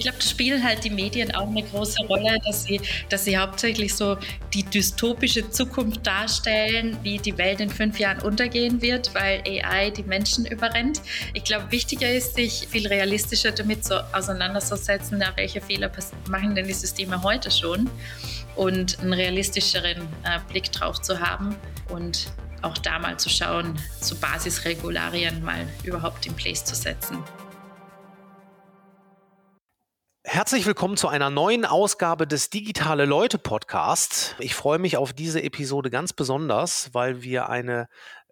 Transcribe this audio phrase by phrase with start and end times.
[0.00, 3.36] Ich glaube, da spielen halt die Medien auch eine große Rolle, dass sie, dass sie
[3.36, 4.16] hauptsächlich so
[4.54, 10.04] die dystopische Zukunft darstellen, wie die Welt in fünf Jahren untergehen wird, weil AI die
[10.04, 11.02] Menschen überrennt.
[11.34, 15.92] Ich glaube, wichtiger ist, sich viel realistischer damit so auseinanderzusetzen, na, welche Fehler
[16.30, 17.90] machen denn die Systeme heute schon
[18.56, 21.54] und einen realistischeren äh, Blick drauf zu haben
[21.90, 22.28] und
[22.62, 27.18] auch da mal zu schauen, zu Basisregularien mal überhaupt in Place zu setzen.
[30.22, 34.34] Herzlich willkommen zu einer neuen Ausgabe des Digitale Leute Podcasts.
[34.38, 37.88] Ich freue mich auf diese Episode ganz besonders, weil wir eine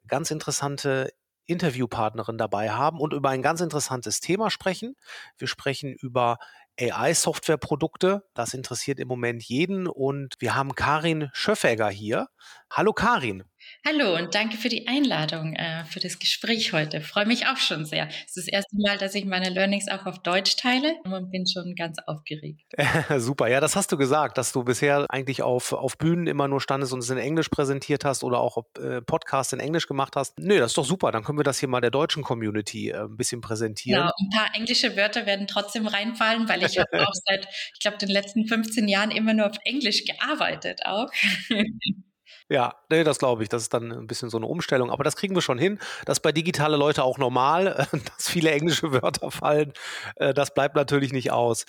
[0.06, 1.10] ganz interessante
[1.46, 4.96] Interviewpartnerin dabei haben und über ein ganz interessantes Thema sprechen.
[5.38, 6.36] Wir sprechen über
[6.78, 8.22] AI-Softwareprodukte.
[8.34, 12.28] Das interessiert im Moment jeden und wir haben Karin Schöffegger hier.
[12.70, 13.44] Hallo Karin.
[13.86, 17.00] Hallo und danke für die Einladung, äh, für das Gespräch heute.
[17.00, 18.08] Freue mich auch schon sehr.
[18.08, 21.46] Es ist das erste Mal, dass ich meine Learnings auch auf Deutsch teile und bin
[21.46, 22.60] schon ganz aufgeregt.
[23.18, 26.60] Super, ja, das hast du gesagt, dass du bisher eigentlich auf, auf Bühnen immer nur
[26.60, 30.38] standest und es in Englisch präsentiert hast oder auch äh, Podcasts in Englisch gemacht hast.
[30.38, 31.12] Nö, das ist doch super.
[31.12, 34.00] Dann können wir das hier mal der deutschen Community äh, ein bisschen präsentieren.
[34.00, 37.96] Genau, ein paar englische Wörter werden trotzdem reinfallen, weil ich habe auch seit, ich glaube,
[37.98, 41.08] den letzten 15 Jahren immer nur auf Englisch gearbeitet auch.
[42.50, 43.50] Ja, nee, das glaube ich.
[43.50, 44.90] Das ist dann ein bisschen so eine Umstellung.
[44.90, 45.78] Aber das kriegen wir schon hin.
[46.06, 49.74] Das ist bei digitale Leute auch normal, dass viele englische Wörter fallen.
[50.16, 51.66] Äh, das bleibt natürlich nicht aus.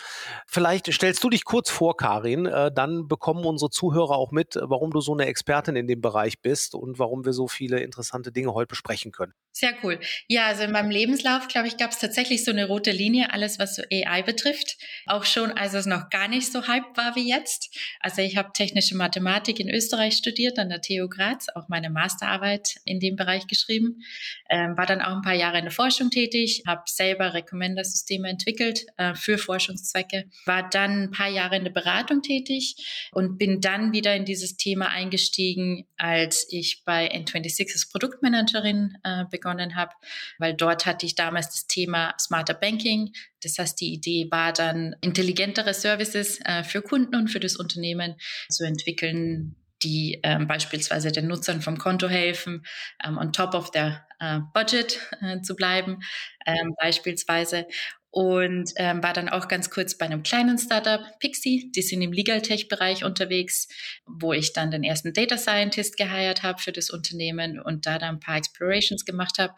[0.47, 2.45] Vielleicht stellst du dich kurz vor, Karin.
[2.45, 6.41] Äh, dann bekommen unsere Zuhörer auch mit, warum du so eine Expertin in dem Bereich
[6.41, 9.33] bist und warum wir so viele interessante Dinge heute besprechen können.
[9.51, 9.99] Sehr cool.
[10.29, 13.59] Ja, also in meinem Lebenslauf, glaube ich, gab es tatsächlich so eine rote Linie, alles
[13.59, 14.77] was so AI betrifft.
[15.05, 17.75] Auch schon, als es noch gar nicht so hype war wie jetzt.
[17.99, 22.75] Also ich habe technische Mathematik in Österreich studiert, an der TU Graz, auch meine Masterarbeit
[22.85, 24.01] in dem Bereich geschrieben.
[24.49, 28.85] Ähm, war dann auch ein paar Jahre in der Forschung tätig, habe selber Recommender-Systeme entwickelt
[28.97, 30.25] äh, für Forschungszwecke.
[30.45, 34.57] War dann ein paar Jahre in der Beratung tätig und bin dann wieder in dieses
[34.57, 39.91] Thema eingestiegen, als ich bei N26 als Produktmanagerin äh, begonnen habe,
[40.37, 43.13] weil dort hatte ich damals das Thema Smarter Banking.
[43.41, 48.15] Das heißt, die Idee war dann, intelligentere Services äh, für Kunden und für das Unternehmen
[48.49, 52.65] zu entwickeln, die ähm, beispielsweise den Nutzern vom Konto helfen,
[53.05, 55.99] ähm, on top of their äh, Budget äh, zu bleiben,
[56.45, 57.67] ähm, beispielsweise.
[58.11, 62.11] Und ähm, war dann auch ganz kurz bei einem kleinen Startup, Pixie, die sind im
[62.11, 63.67] Legal Tech-Bereich unterwegs,
[64.07, 68.15] wo ich dann den ersten Data Scientist geheiert habe für das Unternehmen und da dann
[68.15, 69.53] ein paar Explorations gemacht habe.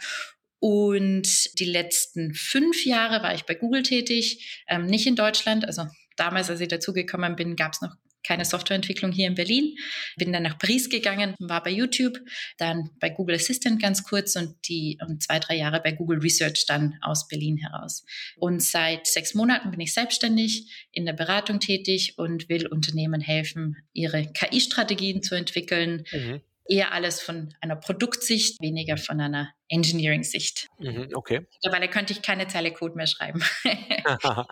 [0.60, 5.66] Und die letzten fünf Jahre war ich bei Google tätig, ähm, nicht in Deutschland.
[5.66, 9.76] Also damals, als ich dazugekommen bin, gab es noch keine Softwareentwicklung hier in Berlin.
[10.18, 12.20] Bin dann nach Paris gegangen, war bei YouTube,
[12.58, 16.66] dann bei Google Assistant ganz kurz und die und zwei, drei Jahre bei Google Research
[16.68, 18.06] dann aus Berlin heraus.
[18.38, 23.78] Und seit sechs Monaten bin ich selbstständig in der Beratung tätig und will Unternehmen helfen,
[23.94, 26.04] ihre KI-Strategien zu entwickeln.
[26.12, 26.42] Mhm.
[26.72, 30.68] Eher alles von einer Produktsicht, weniger von einer Engineering-Sicht.
[30.80, 31.46] Mhm, okay.
[31.52, 33.44] Mittlerweile könnte ich keine Zeile Code mehr schreiben.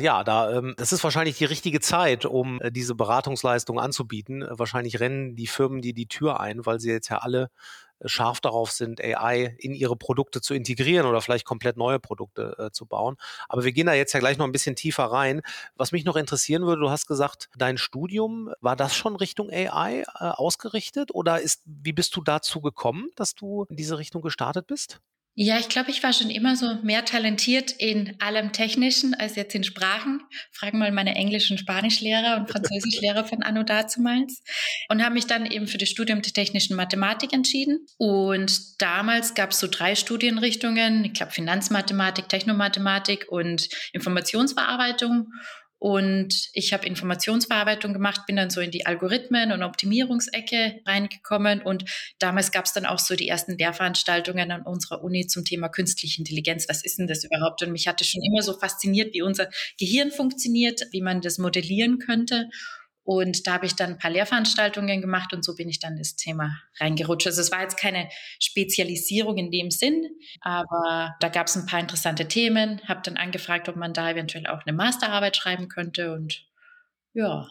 [0.00, 4.44] Ja, da, ähm, das ist wahrscheinlich die richtige Zeit, um äh, diese Beratungsleistung anzubieten.
[4.48, 7.50] Wahrscheinlich rennen die Firmen dir die Tür ein, weil sie jetzt ja alle
[8.04, 12.70] scharf darauf sind, AI in ihre Produkte zu integrieren oder vielleicht komplett neue Produkte äh,
[12.70, 13.16] zu bauen.
[13.48, 15.42] Aber wir gehen da jetzt ja gleich noch ein bisschen tiefer rein.
[15.76, 20.00] Was mich noch interessieren würde, du hast gesagt, dein Studium, war das schon Richtung AI
[20.00, 24.66] äh, ausgerichtet oder ist, wie bist du dazu gekommen, dass du in diese Richtung gestartet
[24.66, 25.00] bist?
[25.34, 29.54] Ja, ich glaube, ich war schon immer so mehr talentiert in allem Technischen als jetzt
[29.54, 30.20] in Sprachen.
[30.50, 34.42] Fragen mal meine Englisch- und Spanischlehrer und Französischlehrer von Anno dazumals.
[34.90, 37.86] Und habe mich dann eben für das Studium der technischen Mathematik entschieden.
[37.96, 41.06] Und damals gab es so drei Studienrichtungen.
[41.06, 45.28] Ich glaube, Finanzmathematik, Technomathematik und Informationsverarbeitung.
[45.82, 51.60] Und ich habe Informationsverarbeitung gemacht, bin dann so in die Algorithmen- und Optimierungsecke reingekommen.
[51.60, 51.86] Und
[52.20, 56.20] damals gab es dann auch so die ersten Lehrveranstaltungen an unserer Uni zum Thema künstliche
[56.20, 56.68] Intelligenz.
[56.68, 57.64] Was ist denn das überhaupt?
[57.64, 61.98] Und mich hatte schon immer so fasziniert, wie unser Gehirn funktioniert, wie man das modellieren
[61.98, 62.48] könnte.
[63.04, 66.14] Und da habe ich dann ein paar Lehrveranstaltungen gemacht und so bin ich dann das
[66.14, 67.26] Thema reingerutscht.
[67.26, 68.08] Also es war jetzt keine
[68.38, 70.08] Spezialisierung in dem Sinn,
[70.40, 74.46] aber da gab es ein paar interessante Themen, habe dann angefragt, ob man da eventuell
[74.46, 76.46] auch eine Masterarbeit schreiben könnte und
[77.12, 77.48] ja,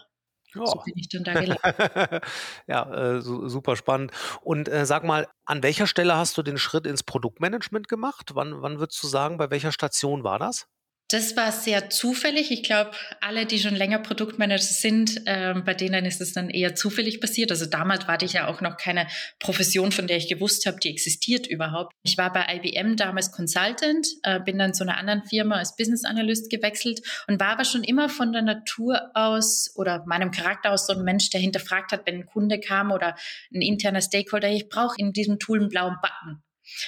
[0.56, 0.66] Oh.
[0.66, 2.24] So bin ich dann da gelandet.
[2.68, 4.12] ja, äh, super spannend.
[4.42, 8.32] Und äh, sag mal, an welcher Stelle hast du den Schritt ins Produktmanagement gemacht?
[8.34, 10.68] Wann, wann würdest du sagen, bei welcher Station war das?
[11.12, 12.52] Das war sehr zufällig.
[12.52, 16.74] Ich glaube, alle, die schon länger Produktmanager sind, äh, bei denen ist es dann eher
[16.74, 17.52] zufällig passiert.
[17.52, 20.90] Also damals war ich ja auch noch keine Profession, von der ich gewusst habe, die
[20.90, 21.94] existiert überhaupt.
[22.04, 26.06] Ich war bei IBM damals Consultant, äh, bin dann zu einer anderen Firma als Business
[26.06, 30.88] Analyst gewechselt und war aber schon immer von der Natur aus oder meinem Charakter aus
[30.88, 33.18] so ein Mensch, der hinterfragt hat, wenn ein Kunde kam oder
[33.54, 36.42] ein interner Stakeholder, ich brauche in diesem Tool einen blauen Button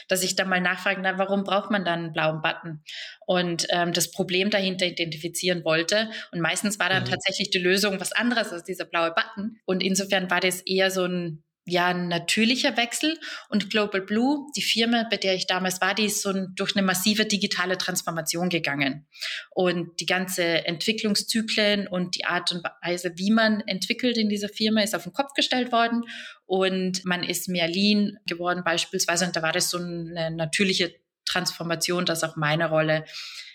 [0.08, 2.84] dass ich dann mal nachfrage, na, warum braucht man dann einen blauen Button?
[3.26, 6.10] Und ähm, das Problem dahinter identifizieren wollte.
[6.32, 7.08] Und meistens war dann mhm.
[7.08, 9.58] tatsächlich die Lösung was anderes als dieser blaue Button.
[9.66, 13.18] Und insofern war das eher so ein ja ein natürlicher Wechsel.
[13.50, 16.76] Und Global Blue, die Firma, bei der ich damals war, die ist so ein, durch
[16.76, 19.08] eine massive digitale Transformation gegangen.
[19.50, 24.82] Und die ganze Entwicklungszyklen und die Art und Weise, wie man entwickelt in dieser Firma,
[24.82, 26.04] ist auf den Kopf gestellt worden.
[26.46, 29.26] Und man ist mehr lean geworden beispielsweise.
[29.26, 30.94] Und da war das so eine natürliche
[31.26, 33.06] Transformation, dass auch meine Rolle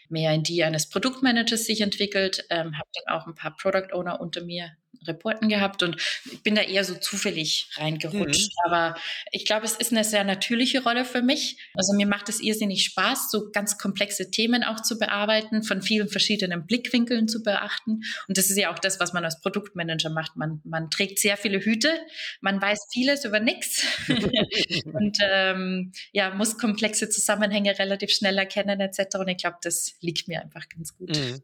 [0.09, 4.21] mehr in die eines Produktmanagers sich entwickelt, ähm, habe dann auch ein paar Product Owner
[4.21, 4.71] unter mir
[5.09, 5.97] Reporten gehabt und
[6.31, 8.53] ich bin da eher so zufällig reingerutscht.
[8.53, 8.71] Mhm.
[8.71, 8.95] Aber
[9.33, 11.59] ich glaube, es ist eine sehr natürliche Rolle für mich.
[11.75, 16.09] Also mir macht es irrsinnig Spaß, so ganz komplexe Themen auch zu bearbeiten, von vielen
[16.09, 18.03] verschiedenen Blickwinkeln zu beachten.
[18.29, 20.37] Und das ist ja auch das, was man als Produktmanager macht.
[20.37, 21.91] Man, man trägt sehr viele Hüte,
[22.41, 23.85] man weiß vieles über nichts
[24.85, 29.17] und ähm, ja, muss komplexe Zusammenhänge relativ schnell erkennen etc.
[29.17, 31.17] Und ich glaube, das liegt mir einfach ganz gut.
[31.17, 31.43] Mhm.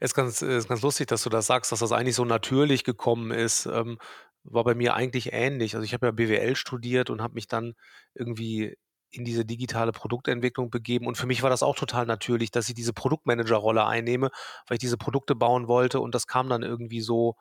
[0.00, 3.30] Ist ganz, ist ganz lustig, dass du das sagst, dass das eigentlich so natürlich gekommen
[3.30, 3.66] ist.
[3.66, 3.98] Ähm,
[4.44, 5.74] war bei mir eigentlich ähnlich.
[5.74, 7.74] Also ich habe ja BWL studiert und habe mich dann
[8.14, 8.76] irgendwie
[9.10, 11.06] in diese digitale Produktentwicklung begeben.
[11.06, 14.30] Und für mich war das auch total natürlich, dass ich diese Produktmanager-Rolle einnehme,
[14.66, 16.00] weil ich diese Produkte bauen wollte.
[16.00, 17.36] Und das kam dann irgendwie so,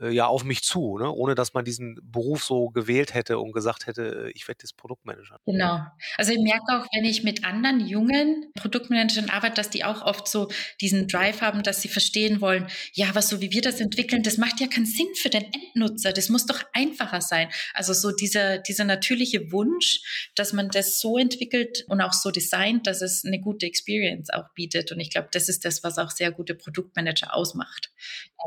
[0.00, 1.10] äh, ja auf mich zu, ne?
[1.10, 4.76] ohne dass man diesen Beruf so gewählt hätte und gesagt hätte, äh, ich werde jetzt
[4.76, 5.38] Produktmanager.
[5.46, 5.80] Genau.
[6.16, 10.26] Also ich merke auch, wenn ich mit anderen jungen Produktmanagern arbeite, dass die auch oft
[10.28, 10.48] so
[10.80, 14.38] diesen Drive haben, dass sie verstehen wollen, ja, was so wie wir das entwickeln, das
[14.38, 16.12] macht ja keinen Sinn für den Endnutzer.
[16.12, 17.48] Das muss doch einfacher sein.
[17.74, 20.00] Also so dieser, dieser natürliche Wunsch,
[20.34, 24.48] dass man das so entwickelt und auch so designt, dass es eine gute Experience auch
[24.54, 24.92] bietet.
[24.92, 27.92] Und ich glaube, das ist das, was auch sehr gute Produktmanager ausmacht.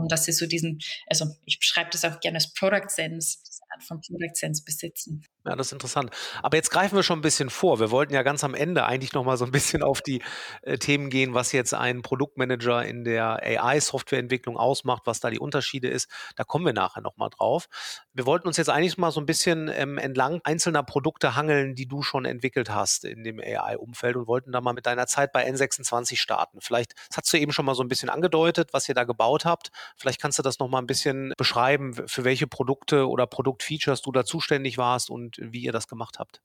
[0.10, 3.84] Dass sie so diesen, also ich beschreibe das auch gerne als Product Sense, diese Art
[3.84, 5.26] von Product Sense besitzen.
[5.48, 6.12] Ja, das ist interessant.
[6.44, 7.80] Aber jetzt greifen wir schon ein bisschen vor.
[7.80, 10.22] Wir wollten ja ganz am Ende eigentlich noch mal so ein bisschen auf die
[10.64, 15.88] äh, Themen gehen, was jetzt ein Produktmanager in der AI-Softwareentwicklung ausmacht, was da die Unterschiede
[15.88, 16.10] ist.
[16.36, 17.68] Da kommen wir nachher noch mal drauf.
[18.14, 21.88] Wir wollten uns jetzt eigentlich mal so ein bisschen ähm, entlang einzelner Produkte hangeln, die
[21.88, 25.50] du schon entwickelt hast in dem AI-Umfeld und wollten da mal mit deiner Zeit bei
[25.50, 26.60] N26 starten.
[26.60, 29.46] Vielleicht, das hast du eben schon mal so ein bisschen angedeutet, was ihr da gebaut
[29.46, 29.72] habt.
[29.96, 34.12] Vielleicht kannst du das noch mal ein bisschen beschreiben, für welche Produkte oder Produktfeatures du
[34.12, 36.42] da zuständig warst und wie ihr das gemacht habt.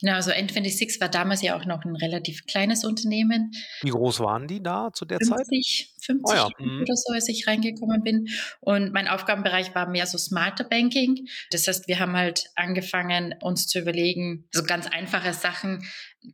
[0.00, 3.50] Genau, also N26 war damals ja auch noch ein relativ kleines Unternehmen.
[3.82, 6.04] Wie groß waren die da zu der 50, Zeit?
[6.06, 6.48] 50 oh ja.
[6.58, 6.82] Mhm.
[6.82, 8.28] oder so, als ich reingekommen bin.
[8.60, 11.26] Und mein Aufgabenbereich war mehr so smarter Banking.
[11.50, 15.84] Das heißt, wir haben halt angefangen, uns zu überlegen, so ganz einfache Sachen.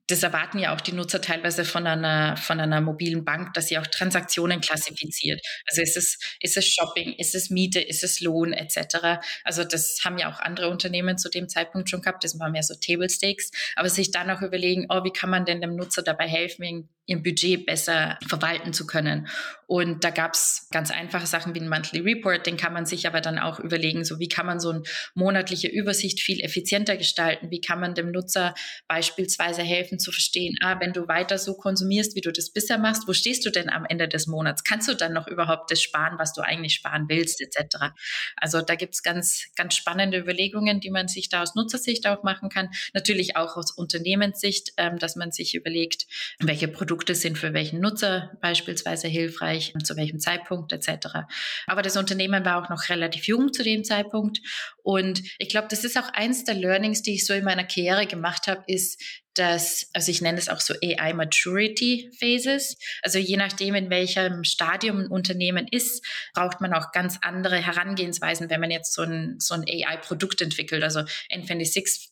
[0.07, 3.79] Das erwarten ja auch die Nutzer teilweise von einer, von einer mobilen Bank, dass sie
[3.79, 5.41] auch Transaktionen klassifiziert.
[5.69, 9.21] Also ist es, ist es Shopping, ist es Miete, ist es Lohn etc.
[9.45, 12.25] Also das haben ja auch andere Unternehmen zu dem Zeitpunkt schon gehabt.
[12.25, 15.45] Das war mehr so Table Stakes aber sich dann auch überlegen, oh, wie kann man
[15.45, 19.29] denn dem Nutzer dabei helfen, ihr Budget besser verwalten zu können.
[19.67, 23.07] Und da gab es ganz einfache Sachen wie ein Monthly Report, den kann man sich
[23.07, 24.83] aber dann auch überlegen, so wie kann man so eine
[25.15, 28.53] monatliche Übersicht viel effizienter gestalten, wie kann man dem Nutzer
[28.89, 33.07] beispielsweise helfen zu verstehen, ah, wenn du weiter so konsumierst, wie du das bisher machst,
[33.07, 34.65] wo stehst du denn am Ende des Monats?
[34.65, 37.93] Kannst du dann noch überhaupt das sparen, was du eigentlich sparen willst, etc.
[38.37, 42.25] Also da gibt es ganz, ganz spannende Überlegungen, die man sich da aus Nutzersicht auch
[42.25, 42.71] machen kann.
[42.93, 46.09] Natürlich auch aus Unternehmenssicht, ähm, dass man sich überlegt,
[46.41, 51.21] welche Produkte Produkte sind für welchen Nutzer beispielsweise hilfreich, zu welchem Zeitpunkt etc.
[51.67, 54.41] Aber das Unternehmen war auch noch relativ jung zu dem Zeitpunkt
[54.83, 58.07] und ich glaube, das ist auch eins der Learnings, die ich so in meiner Karriere
[58.07, 59.03] gemacht habe, ist,
[59.33, 62.77] dass, also ich nenne es auch so AI Maturity Phases.
[63.01, 66.05] Also je nachdem, in welchem Stadium ein Unternehmen ist,
[66.35, 70.83] braucht man auch ganz andere Herangehensweisen, wenn man jetzt so ein, so ein AI-Produkt entwickelt.
[70.83, 71.01] Also
[71.33, 72.11] N26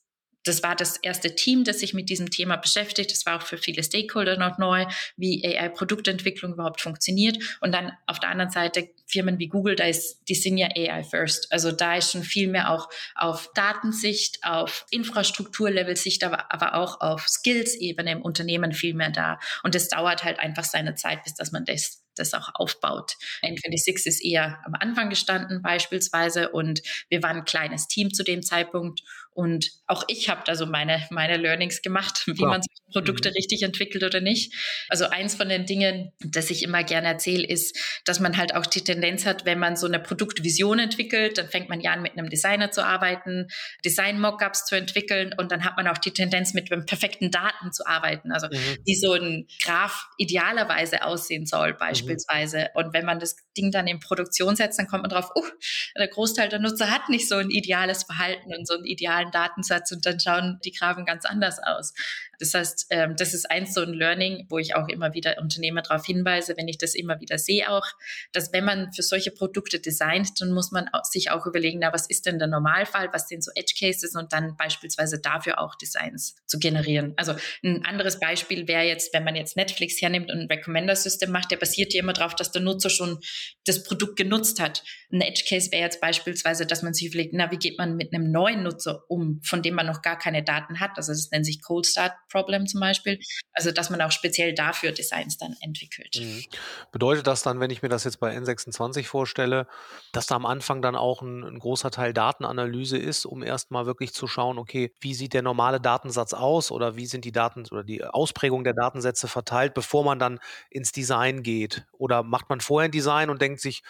[0.49, 3.13] das war das erste Team, das sich mit diesem Thema beschäftigt.
[3.13, 4.87] Das war auch für viele Stakeholder noch neu,
[5.17, 7.39] wie AI-Produktentwicklung überhaupt funktioniert.
[7.61, 11.03] Und dann auf der anderen Seite Firmen wie Google, da ist, die sind ja AI
[11.03, 11.53] first.
[11.53, 17.29] Also da ist schon viel mehr auch auf Datensicht, auf Infrastrukturlevel-Sicht, aber, aber auch auf
[17.29, 19.39] Skills-Ebene im Unternehmen viel mehr da.
[19.63, 23.17] Und es dauert halt einfach seine Zeit, bis dass man das das auch aufbaut.
[23.43, 28.43] N26 ist eher am Anfang gestanden beispielsweise und wir waren ein kleines Team zu dem
[28.43, 29.03] Zeitpunkt
[29.39, 32.51] Und auch ich habe also meine, meine Learnings gemacht, wie Klar.
[32.51, 33.35] man Produkte mhm.
[33.35, 34.53] richtig entwickelt oder nicht.
[34.89, 38.67] Also eins von den Dingen, das ich immer gerne erzähle, ist, dass man halt auch
[38.67, 42.19] die Tendenz hat, wenn man so eine Produktvision entwickelt, dann fängt man ja an, mit
[42.19, 43.47] einem Designer zu arbeiten,
[43.85, 48.33] Design-Mockups zu entwickeln und dann hat man auch die Tendenz, mit perfekten Daten zu arbeiten.
[48.33, 48.79] Also mhm.
[48.85, 51.79] wie so ein Graph idealerweise aussehen soll, mhm.
[51.79, 52.59] beispielsweise.
[52.59, 52.67] Mhm.
[52.75, 55.45] Und wenn man das Ding dann in Produktion setzt, dann kommt man drauf, uh,
[55.97, 59.93] der Großteil der Nutzer hat nicht so ein ideales Verhalten und so einen idealen Datensatz
[59.93, 61.95] und dann schauen die Graphen ganz anders aus.
[62.39, 65.83] Das heißt, ähm, das ist eins so ein Learning, wo ich auch immer wieder Unternehmer
[65.83, 67.87] darauf hinweise, wenn ich das immer wieder sehe auch,
[68.33, 72.09] dass wenn man für solche Produkte designt, dann muss man sich auch überlegen, na, was
[72.09, 76.37] ist denn der Normalfall, was sind so Edge Cases und dann beispielsweise dafür auch Designs
[76.47, 77.15] zu generieren.
[77.17, 81.51] Also ein anderes Beispiel wäre jetzt, wenn man jetzt Netflix hernimmt und ein Recommender-System macht,
[81.51, 83.19] der basiert ja immer darauf, dass der Nutzer schon
[83.65, 84.83] das Produkt genutzt hat.
[85.13, 88.13] Ein Edge Case wäre jetzt beispielsweise, dass man sich überlegt, na, wie geht man mit
[88.13, 90.93] einem neuen Nutzer um, von dem man noch gar keine Daten hat.
[90.97, 93.19] Also das nennt sich Cold Start Problem zum Beispiel.
[93.53, 96.17] Also dass man auch speziell dafür Designs dann entwickelt.
[96.19, 96.45] Mhm.
[96.93, 99.67] Bedeutet das dann, wenn ich mir das jetzt bei N26 vorstelle,
[100.13, 104.13] dass da am Anfang dann auch ein, ein großer Teil Datenanalyse ist, um erstmal wirklich
[104.13, 107.85] zu schauen, okay, wie sieht der normale Datensatz aus oder wie sind die Daten oder
[107.85, 110.39] die Ausprägung der Datensätze verteilt, bevor man dann
[110.71, 111.87] ins Design geht?
[111.93, 113.83] Oder macht man vorher ein Design und denkt sich,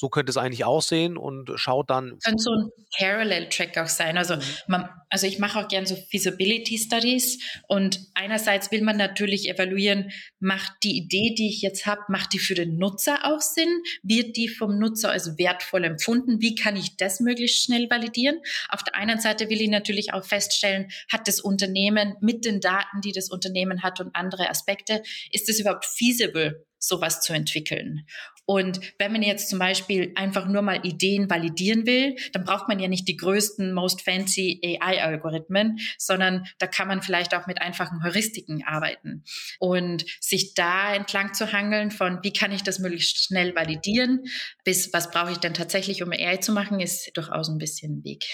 [0.00, 2.18] so könnte es eigentlich aussehen und schaut dann.
[2.24, 4.16] Könnte so ein Parallel-Track auch sein.
[4.16, 4.42] Also, mhm.
[4.66, 7.38] man, also ich mache auch gerne so Feasibility Studies
[7.68, 12.38] und einerseits will man natürlich evaluieren, macht die Idee, die ich jetzt habe, macht die
[12.38, 13.68] für den Nutzer auch Sinn?
[14.02, 16.40] Wird die vom Nutzer als wertvoll empfunden?
[16.40, 18.40] Wie kann ich das möglichst schnell validieren?
[18.70, 23.02] Auf der einen Seite will ich natürlich auch feststellen, hat das Unternehmen mit den Daten,
[23.04, 26.64] die das Unternehmen hat und andere Aspekte, ist es überhaupt feasible?
[26.80, 28.06] sowas zu entwickeln.
[28.50, 32.80] Und wenn man jetzt zum Beispiel einfach nur mal Ideen validieren will, dann braucht man
[32.80, 38.02] ja nicht die größten, most fancy AI-Algorithmen, sondern da kann man vielleicht auch mit einfachen
[38.02, 39.22] Heuristiken arbeiten.
[39.60, 44.24] Und sich da entlang zu hangeln von, wie kann ich das möglichst schnell validieren,
[44.64, 48.04] bis was brauche ich denn tatsächlich, um AI zu machen, ist durchaus ein bisschen ein
[48.04, 48.24] Weg.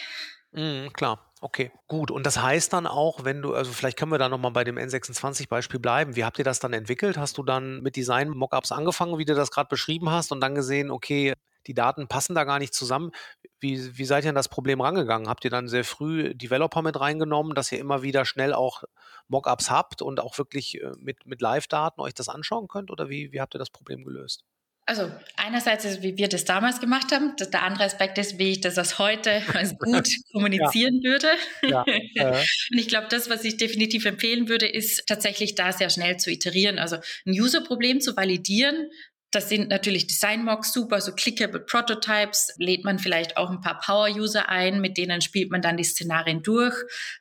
[0.53, 1.31] Mm, klar.
[1.47, 2.11] Okay, gut.
[2.11, 4.77] Und das heißt dann auch, wenn du, also vielleicht können wir da nochmal bei dem
[4.79, 6.17] N26-Beispiel bleiben.
[6.17, 7.17] Wie habt ihr das dann entwickelt?
[7.17, 10.91] Hast du dann mit Design-Mockups angefangen, wie du das gerade beschrieben hast, und dann gesehen,
[10.91, 11.35] okay,
[11.69, 13.13] die Daten passen da gar nicht zusammen.
[13.61, 15.29] Wie, wie seid ihr an das Problem rangegangen?
[15.29, 18.83] Habt ihr dann sehr früh Developer mit reingenommen, dass ihr immer wieder schnell auch
[19.29, 22.91] Mockups habt und auch wirklich äh, mit, mit Live-Daten euch das anschauen könnt?
[22.91, 24.45] Oder wie, wie habt ihr das Problem gelöst?
[24.89, 27.35] Also einerseits ist, wie wir das damals gemacht haben.
[27.37, 31.11] Der andere Aspekt ist, wie ich das als heute als gut kommunizieren ja.
[31.11, 31.29] würde.
[31.63, 31.85] Ja.
[31.87, 32.45] Äh.
[32.73, 36.31] Und ich glaube, das, was ich definitiv empfehlen würde, ist tatsächlich da sehr schnell zu
[36.31, 36.79] iterieren.
[36.79, 38.89] Also ein User-Problem zu validieren,
[39.33, 42.55] das sind natürlich Design-Mocks super, so clickable Prototypes.
[42.59, 46.43] Lädt man vielleicht auch ein paar Power-User ein, mit denen spielt man dann die Szenarien
[46.43, 46.75] durch,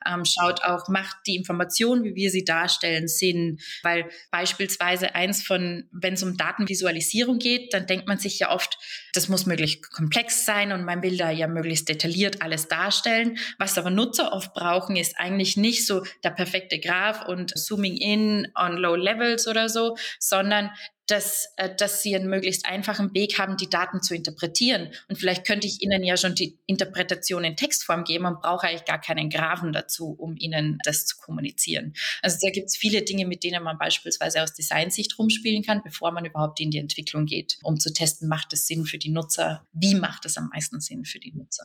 [0.06, 3.58] ähm, schaut auch, macht die Informationen, wie wir sie darstellen, Sinn.
[3.82, 8.78] Weil beispielsweise eins von, wenn es um Datenvisualisierung geht, dann denkt man sich ja oft,
[9.16, 13.38] das muss möglichst komplex sein und man will da ja möglichst detailliert alles darstellen.
[13.58, 18.48] Was aber Nutzer oft brauchen, ist eigentlich nicht so der perfekte Graph und Zooming in
[18.54, 20.70] on low levels oder so, sondern
[21.06, 24.90] dass, äh, dass sie einen möglichst einfachen Weg haben, die Daten zu interpretieren.
[25.08, 28.84] Und vielleicht könnte ich Ihnen ja schon die Interpretation in Textform geben und brauche eigentlich
[28.84, 31.94] gar keinen Grafen dazu, um Ihnen das zu kommunizieren.
[32.22, 36.10] Also da gibt es viele Dinge, mit denen man beispielsweise aus Designsicht rumspielen kann, bevor
[36.10, 39.64] man überhaupt in die Entwicklung geht, um zu testen, macht es Sinn für die Nutzer,
[39.72, 41.64] wie macht es am meisten Sinn für die Nutzer.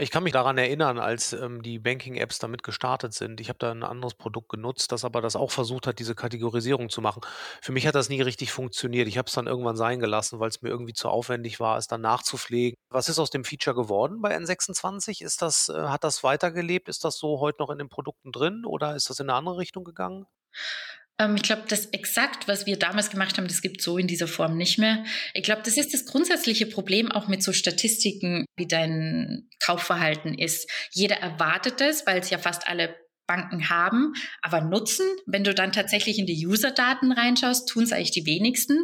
[0.00, 3.40] Ich kann mich daran erinnern, als ähm, die Banking-Apps damit gestartet sind.
[3.40, 6.88] Ich habe da ein anderes Produkt genutzt, das aber das auch versucht hat, diese Kategorisierung
[6.88, 7.20] zu machen.
[7.60, 9.08] Für mich hat das nie richtig funktioniert.
[9.08, 11.88] Ich habe es dann irgendwann sein gelassen, weil es mir irgendwie zu aufwendig war, es
[11.88, 12.76] dann nachzupflegen.
[12.90, 15.24] Was ist aus dem Feature geworden bei N26?
[15.24, 16.88] Ist das, äh, hat das weitergelebt?
[16.88, 19.58] Ist das so heute noch in den Produkten drin oder ist das in eine andere
[19.58, 20.26] Richtung gegangen?
[21.18, 24.28] Ähm, ich glaube, das exakt, was wir damals gemacht haben, das gibt so in dieser
[24.28, 25.04] Form nicht mehr.
[25.34, 30.70] Ich glaube, das ist das grundsätzliche Problem auch mit so Statistiken, wie dein Kaufverhalten ist.
[30.92, 32.94] Jeder erwartet es, weil es ja fast alle
[33.26, 38.10] Banken haben, aber nutzen, wenn du dann tatsächlich in die User-Daten reinschaust, tun es eigentlich
[38.10, 38.78] die wenigsten,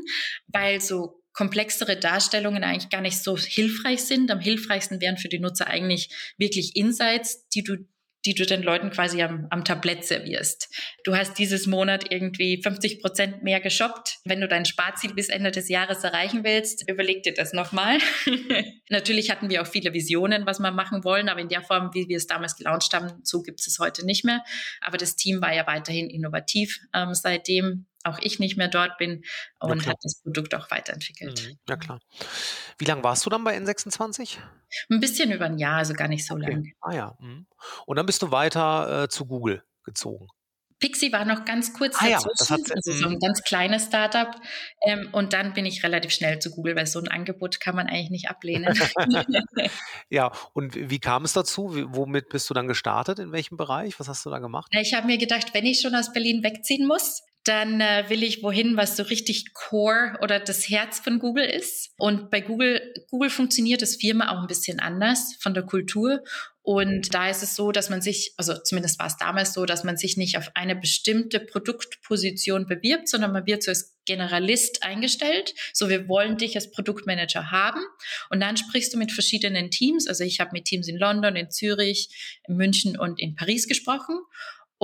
[0.48, 4.30] weil so komplexere Darstellungen eigentlich gar nicht so hilfreich sind.
[4.30, 7.78] Am hilfreichsten wären für die Nutzer eigentlich wirklich Insights, die du
[8.26, 10.68] die du den Leuten quasi am, am Tablett servierst.
[11.04, 14.18] Du hast dieses Monat irgendwie 50 Prozent mehr geshoppt.
[14.24, 17.98] Wenn du dein Sparziel bis Ende des Jahres erreichen willst, überleg dir das nochmal.
[18.88, 22.08] Natürlich hatten wir auch viele Visionen, was wir machen wollen, aber in der Form, wie
[22.08, 24.42] wir es damals gelauncht haben, so gibt es es heute nicht mehr.
[24.80, 29.24] Aber das Team war ja weiterhin innovativ ähm, seitdem auch ich nicht mehr dort bin
[29.60, 31.42] und ja, hat das Produkt auch weiterentwickelt.
[31.42, 31.58] Mhm.
[31.68, 32.00] Ja, klar.
[32.78, 34.38] Wie lange warst du dann bei N26?
[34.90, 36.50] Ein bisschen über ein Jahr, also gar nicht so okay.
[36.50, 36.72] lang.
[36.80, 37.16] Ah ja.
[37.20, 37.46] Mhm.
[37.86, 40.28] Und dann bist du weiter äh, zu Google gezogen.
[40.80, 43.20] Pixie war noch ganz kurz ah, dazwischen, ja, also so ein mhm.
[43.20, 44.34] ganz kleines Startup.
[44.82, 47.86] Ähm, und dann bin ich relativ schnell zu Google, weil so ein Angebot kann man
[47.86, 48.78] eigentlich nicht ablehnen.
[50.10, 51.74] ja, und wie kam es dazu?
[51.74, 53.18] Wie, womit bist du dann gestartet?
[53.18, 53.98] In welchem Bereich?
[53.98, 54.70] Was hast du da gemacht?
[54.78, 58.42] Ich habe mir gedacht, wenn ich schon aus Berlin wegziehen muss, dann äh, will ich
[58.42, 61.92] wohin, was so richtig Core oder das Herz von Google ist.
[61.98, 66.24] Und bei Google, Google funktioniert das Firma auch ein bisschen anders von der Kultur.
[66.62, 69.84] Und da ist es so, dass man sich, also zumindest war es damals so, dass
[69.84, 75.54] man sich nicht auf eine bestimmte Produktposition bewirbt, sondern man wird so als Generalist eingestellt.
[75.74, 77.80] So, wir wollen dich als Produktmanager haben.
[78.30, 80.08] Und dann sprichst du mit verschiedenen Teams.
[80.08, 84.18] Also ich habe mit Teams in London, in Zürich, in München und in Paris gesprochen.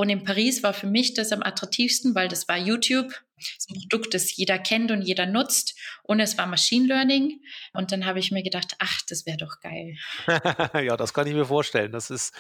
[0.01, 3.13] Und in Paris war für mich das am attraktivsten, weil das war YouTube.
[3.37, 5.79] Das ein Produkt, das jeder kennt und jeder nutzt.
[6.05, 7.43] Und es war Machine Learning.
[7.75, 9.99] Und dann habe ich mir gedacht, ach, das wäre doch geil.
[10.87, 11.93] ja, das kann ich mir vorstellen.
[11.93, 12.35] Das ist,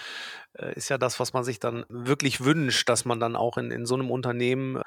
[0.54, 3.70] äh, ist ja das, was man sich dann wirklich wünscht, dass man dann auch in,
[3.70, 4.80] in so einem Unternehmen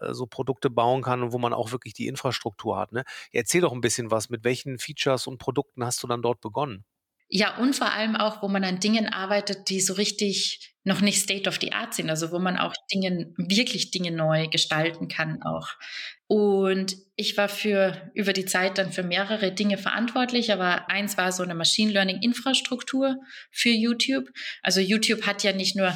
[0.00, 2.92] äh, so Produkte bauen kann und wo man auch wirklich die Infrastruktur hat.
[2.92, 3.04] Ne?
[3.32, 4.30] erzähl doch ein bisschen was.
[4.30, 6.86] Mit welchen Features und Produkten hast du dann dort begonnen?
[7.28, 11.18] Ja, und vor allem auch, wo man an Dingen arbeitet, die so richtig noch nicht
[11.18, 15.42] State of the Art sind, also wo man auch Dinge, wirklich Dinge neu gestalten kann
[15.42, 15.68] auch.
[16.26, 21.32] Und ich war für über die Zeit dann für mehrere Dinge verantwortlich, aber eins war
[21.32, 23.16] so eine Machine Learning Infrastruktur
[23.50, 24.28] für YouTube.
[24.62, 25.94] Also YouTube hat ja nicht nur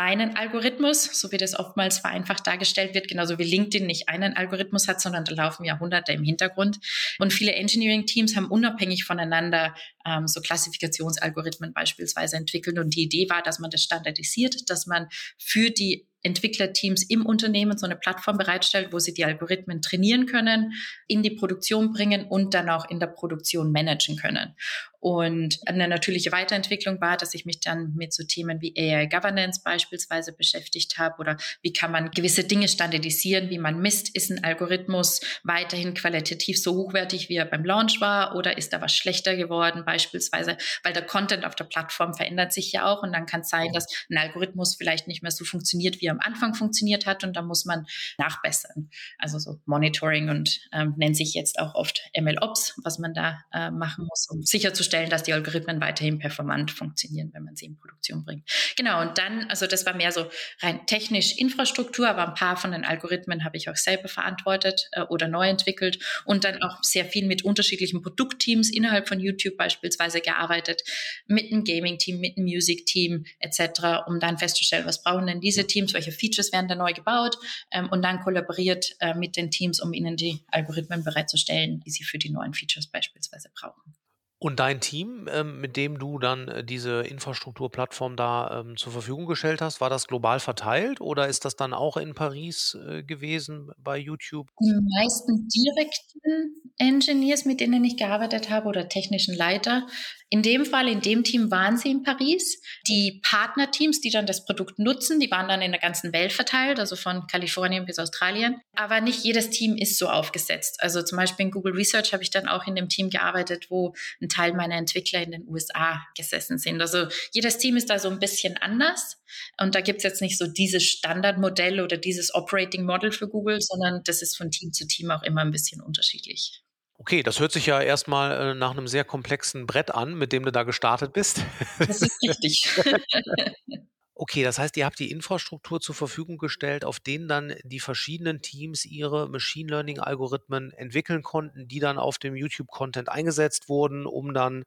[0.00, 4.88] einen Algorithmus, so wie das oftmals vereinfacht dargestellt wird, genauso wie LinkedIn nicht einen Algorithmus
[4.88, 6.78] hat, sondern da laufen ja hunderte im Hintergrund.
[7.18, 9.74] Und viele Engineering-Teams haben unabhängig voneinander
[10.06, 12.78] ähm, so Klassifikationsalgorithmen beispielsweise entwickelt.
[12.78, 17.78] Und die Idee war, dass man das standardisiert, dass man für die Entwicklerteams im Unternehmen
[17.78, 20.72] so eine Plattform bereitstellt, wo sie die Algorithmen trainieren können,
[21.06, 24.54] in die Produktion bringen und dann auch in der Produktion managen können.
[25.00, 29.62] Und eine natürliche Weiterentwicklung war, dass ich mich dann mit so Themen wie AI Governance
[29.64, 34.44] beispielsweise beschäftigt habe oder wie kann man gewisse Dinge standardisieren, wie man misst, ist ein
[34.44, 39.36] Algorithmus weiterhin qualitativ so hochwertig, wie er beim Launch war oder ist da was schlechter
[39.36, 43.40] geworden beispielsweise, weil der Content auf der Plattform verändert sich ja auch und dann kann
[43.40, 47.06] es sein, dass ein Algorithmus vielleicht nicht mehr so funktioniert, wie er am Anfang funktioniert
[47.06, 47.86] hat und da muss man
[48.18, 48.90] nachbessern.
[49.18, 53.70] Also so Monitoring und ähm, nennt sich jetzt auch oft MLOps, was man da äh,
[53.70, 58.24] machen muss, um sicherzustellen, dass die Algorithmen weiterhin performant funktionieren, wenn man sie in Produktion
[58.24, 58.48] bringt.
[58.76, 60.26] Genau, und dann, also das war mehr so
[60.60, 65.02] rein technisch Infrastruktur, aber ein paar von den Algorithmen habe ich auch selber verantwortet äh,
[65.02, 70.20] oder neu entwickelt und dann auch sehr viel mit unterschiedlichen Produktteams innerhalb von YouTube beispielsweise
[70.20, 70.82] gearbeitet,
[71.26, 75.94] mit einem Gaming-Team, mit einem Music-Team etc., um dann festzustellen, was brauchen denn diese Teams,
[76.00, 77.36] welche Features werden da neu gebaut
[77.70, 82.04] ähm, und dann kollaboriert äh, mit den Teams, um ihnen die Algorithmen bereitzustellen, die sie
[82.04, 83.94] für die neuen Features beispielsweise brauchen.
[84.42, 89.26] Und dein Team, ähm, mit dem du dann äh, diese Infrastrukturplattform da ähm, zur Verfügung
[89.26, 93.70] gestellt hast, war das global verteilt oder ist das dann auch in Paris äh, gewesen
[93.76, 94.48] bei YouTube?
[94.58, 99.86] Die meisten direkten Engineers, mit denen ich gearbeitet habe oder technischen Leiter,
[100.32, 102.62] in dem Fall, in dem Team waren sie in Paris.
[102.86, 106.78] Die Partnerteams, die dann das Produkt nutzen, die waren dann in der ganzen Welt verteilt,
[106.78, 108.60] also von Kalifornien bis Australien.
[108.76, 110.80] Aber nicht jedes Team ist so aufgesetzt.
[110.80, 113.92] Also zum Beispiel in Google Research habe ich dann auch in dem Team gearbeitet, wo
[114.22, 116.80] ein Teil meiner Entwickler in den USA gesessen sind.
[116.80, 119.20] Also jedes Team ist da so ein bisschen anders.
[119.60, 123.60] Und da gibt es jetzt nicht so dieses Standardmodell oder dieses Operating Model für Google,
[123.60, 126.62] sondern das ist von Team zu Team auch immer ein bisschen unterschiedlich.
[127.00, 130.44] Okay, das hört sich ja erstmal äh, nach einem sehr komplexen Brett an, mit dem
[130.44, 131.42] du da gestartet bist.
[131.78, 132.74] Das ist richtig.
[134.22, 138.42] Okay, das heißt, ihr habt die Infrastruktur zur Verfügung gestellt, auf denen dann die verschiedenen
[138.42, 144.04] Teams ihre Machine Learning Algorithmen entwickeln konnten, die dann auf dem YouTube Content eingesetzt wurden,
[144.04, 144.64] um dann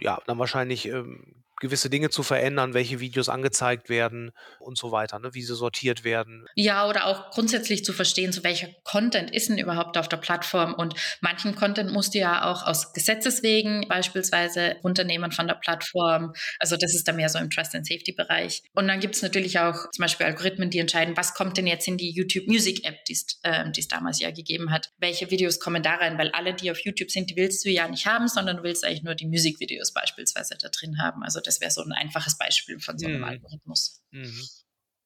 [0.00, 5.18] ja, dann wahrscheinlich ähm, gewisse Dinge zu verändern, welche Videos angezeigt werden und so weiter,
[5.18, 6.46] ne, wie sie sortiert werden.
[6.54, 10.74] Ja, oder auch grundsätzlich zu verstehen, so welcher Content ist denn überhaupt auf der Plattform
[10.74, 16.32] und manchen Content musst du ja auch aus Gesetzeswegen beispielsweise runternehmen von der Plattform.
[16.58, 18.62] Also das ist dann mehr so im Trust and Safety Bereich.
[18.74, 21.88] Und dann gibt es natürlich auch zum Beispiel Algorithmen, die entscheiden, was kommt denn jetzt
[21.88, 24.90] in die YouTube Music App, die äh, es damals ja gegeben hat.
[24.98, 26.18] Welche Videos kommen da rein?
[26.18, 28.84] Weil alle, die auf YouTube sind, die willst du ja nicht haben, sondern du willst
[28.84, 31.22] eigentlich nur die Musikvideos beispielsweise da drin haben.
[31.22, 33.24] Also das wäre so ein einfaches Beispiel von so einem mhm.
[33.24, 34.02] Algorithmus.
[34.10, 34.48] Mhm.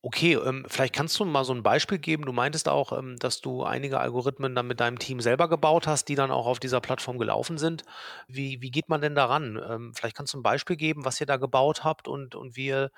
[0.04, 2.26] Okay, ähm, vielleicht kannst du mal so ein Beispiel geben.
[2.26, 6.08] Du meintest auch, ähm, dass du einige Algorithmen dann mit deinem Team selber gebaut hast,
[6.08, 7.84] die dann auch auf dieser Plattform gelaufen sind.
[8.26, 9.62] Wie, wie geht man denn daran?
[9.64, 12.66] Ähm, vielleicht kannst du ein Beispiel geben, was ihr da gebaut habt und, und wie,
[12.66, 12.90] ihr,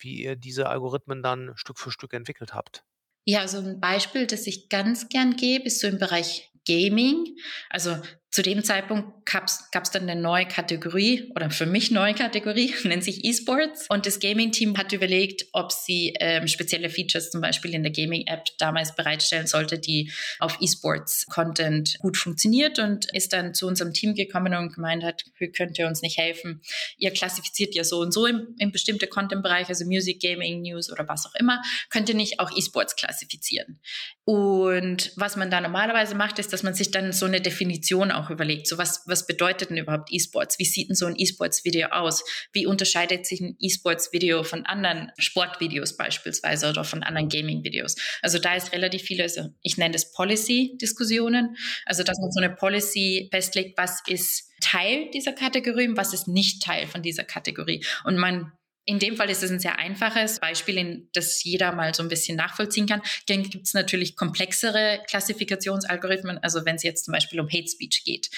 [0.00, 2.82] wie ihr diese Algorithmen dann Stück für Stück entwickelt habt.
[3.24, 7.36] Ja, so ein Beispiel, das ich ganz gern gebe, ist so im Bereich Gaming.
[7.70, 7.96] Also
[8.30, 13.02] zu dem Zeitpunkt gab es dann eine neue Kategorie oder für mich neue Kategorie, nennt
[13.02, 13.86] sich E-Sports.
[13.88, 18.44] Und das Gaming-Team hat überlegt, ob sie ähm, spezielle Features zum Beispiel in der Gaming-App
[18.58, 24.54] damals bereitstellen sollte, die auf E-Sports-Content gut funktioniert und ist dann zu unserem Team gekommen
[24.54, 25.24] und gemeint hat,
[25.56, 26.60] könnt ihr uns nicht helfen?
[26.98, 31.08] Ihr klassifiziert ja so und so in, in bestimmte Content-Bereiche, also Music, Gaming, News oder
[31.08, 33.80] was auch immer, könnt ihr nicht auch E-Sports klassifizieren.
[34.24, 38.30] Und was man da normalerweise macht, ist, dass man sich dann so eine Definition auch
[38.30, 40.58] überlegt, so was, was bedeutet denn überhaupt E-Sports?
[40.58, 42.24] Wie sieht denn so ein E-Sports-Video aus?
[42.52, 47.96] Wie unterscheidet sich ein E-Sports-Video von anderen Sportvideos beispielsweise oder von anderen Gaming-Videos?
[48.22, 52.54] Also da ist relativ viel, also ich nenne das Policy-Diskussionen, also dass man so eine
[52.54, 57.84] Policy festlegt, was ist Teil dieser Kategorie und was ist nicht Teil von dieser Kategorie.
[58.04, 58.52] Und man
[58.88, 62.38] in dem Fall ist es ein sehr einfaches Beispiel, das jeder mal so ein bisschen
[62.38, 63.02] nachvollziehen kann.
[63.26, 66.38] Dann gibt es natürlich komplexere Klassifikationsalgorithmen.
[66.38, 68.30] Also wenn es jetzt zum Beispiel um Hate Speech geht,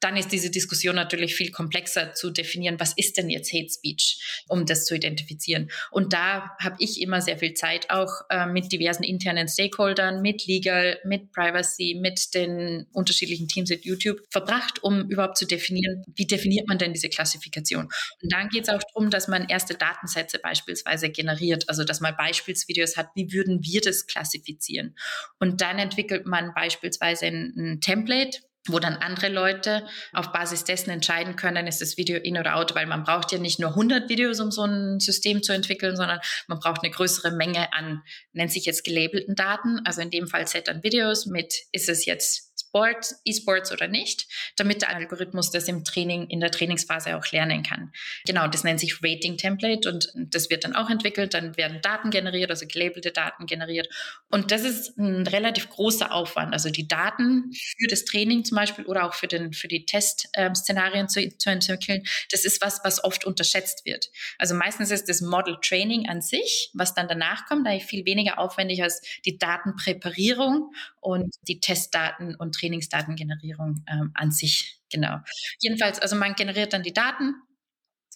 [0.00, 4.44] dann ist diese Diskussion natürlich viel komplexer zu definieren, was ist denn jetzt Hate Speech,
[4.48, 5.70] um das zu identifizieren.
[5.90, 10.46] Und da habe ich immer sehr viel Zeit auch äh, mit diversen internen Stakeholdern, mit
[10.46, 16.26] Legal, mit Privacy, mit den unterschiedlichen Teams at YouTube verbracht, um überhaupt zu definieren, wie
[16.26, 17.88] definiert man denn diese Klassifikation.
[18.22, 22.16] Und dann geht es auch darum, dass man erste Datensätze beispielsweise generiert, also dass man
[22.16, 24.94] Beispielsvideos hat, wie würden wir das klassifizieren.
[25.38, 30.90] Und dann entwickelt man beispielsweise ein, ein Template, wo dann andere Leute auf Basis dessen
[30.90, 34.08] entscheiden können, ist das Video in oder out, weil man braucht ja nicht nur 100
[34.08, 38.02] Videos, um so ein System zu entwickeln, sondern man braucht eine größere Menge an,
[38.32, 42.06] nennt sich jetzt gelabelten Daten, also in dem Fall Set an Videos mit, ist es
[42.06, 42.45] jetzt
[42.76, 47.62] Sport, E-Sports oder nicht, damit der Algorithmus das im Training, in der Trainingsphase auch lernen
[47.62, 47.90] kann.
[48.26, 51.32] Genau, das nennt sich Rating Template und das wird dann auch entwickelt.
[51.32, 53.88] Dann werden Daten generiert, also gelabelte Daten generiert.
[54.30, 56.52] Und das ist ein relativ großer Aufwand.
[56.52, 61.08] Also die Daten für das Training zum Beispiel oder auch für, den, für die Testszenarien
[61.08, 64.10] zu, zu entwickeln, das ist was, was oft unterschätzt wird.
[64.36, 68.38] Also meistens ist das Model Training an sich, was dann danach kommt, eigentlich viel weniger
[68.38, 74.80] aufwendig als die Datenpräparierung und die Testdaten und Training Trainingsdatengenerierung ähm, an sich.
[74.90, 75.18] Genau.
[75.60, 77.34] Jedenfalls, also man generiert dann die Daten.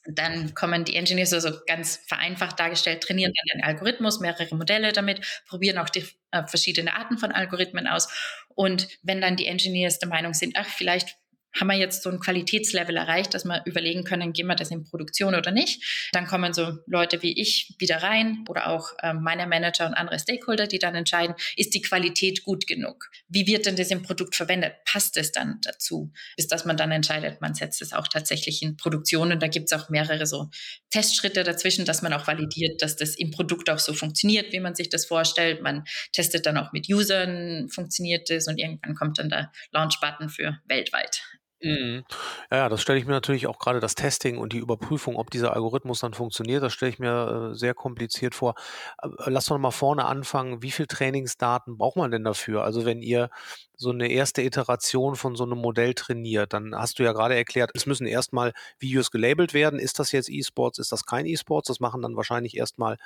[0.06, 5.42] Dann kommen die Engineers, also ganz vereinfacht dargestellt, trainieren dann den Algorithmus, mehrere Modelle damit,
[5.46, 8.08] probieren auch die äh, verschiedene Arten von Algorithmen aus.
[8.48, 11.16] Und wenn dann die Engineers der Meinung sind, ach, vielleicht
[11.58, 14.84] haben wir jetzt so ein Qualitätslevel erreicht, dass wir überlegen können, gehen wir das in
[14.84, 16.10] Produktion oder nicht.
[16.12, 20.18] Dann kommen so Leute wie ich wieder rein oder auch äh, meine Manager und andere
[20.18, 23.10] Stakeholder, die dann entscheiden, ist die Qualität gut genug?
[23.28, 24.74] Wie wird denn das im Produkt verwendet?
[24.84, 26.12] Passt es dann dazu?
[26.36, 29.72] Bis dass man dann entscheidet, man setzt es auch tatsächlich in Produktion und da gibt
[29.72, 30.50] es auch mehrere so
[30.90, 34.74] Testschritte dazwischen, dass man auch validiert, dass das im Produkt auch so funktioniert, wie man
[34.74, 35.62] sich das vorstellt.
[35.62, 40.58] Man testet dann auch mit Usern, funktioniert es und irgendwann kommt dann der Launch-Button für
[40.66, 41.22] weltweit.
[41.62, 42.04] Mhm.
[42.50, 45.52] Ja, das stelle ich mir natürlich auch gerade das Testing und die Überprüfung, ob dieser
[45.54, 48.54] Algorithmus dann funktioniert, das stelle ich mir äh, sehr kompliziert vor.
[49.02, 50.62] Äh, lass doch mal vorne anfangen.
[50.62, 52.64] Wie viel Trainingsdaten braucht man denn dafür?
[52.64, 53.28] Also wenn ihr
[53.76, 57.70] so eine erste Iteration von so einem Modell trainiert, dann hast du ja gerade erklärt,
[57.74, 59.78] es müssen erstmal Videos gelabelt werden.
[59.78, 60.78] Ist das jetzt E-Sports?
[60.78, 61.68] Ist das kein E-Sports?
[61.68, 62.96] Das machen dann wahrscheinlich erstmal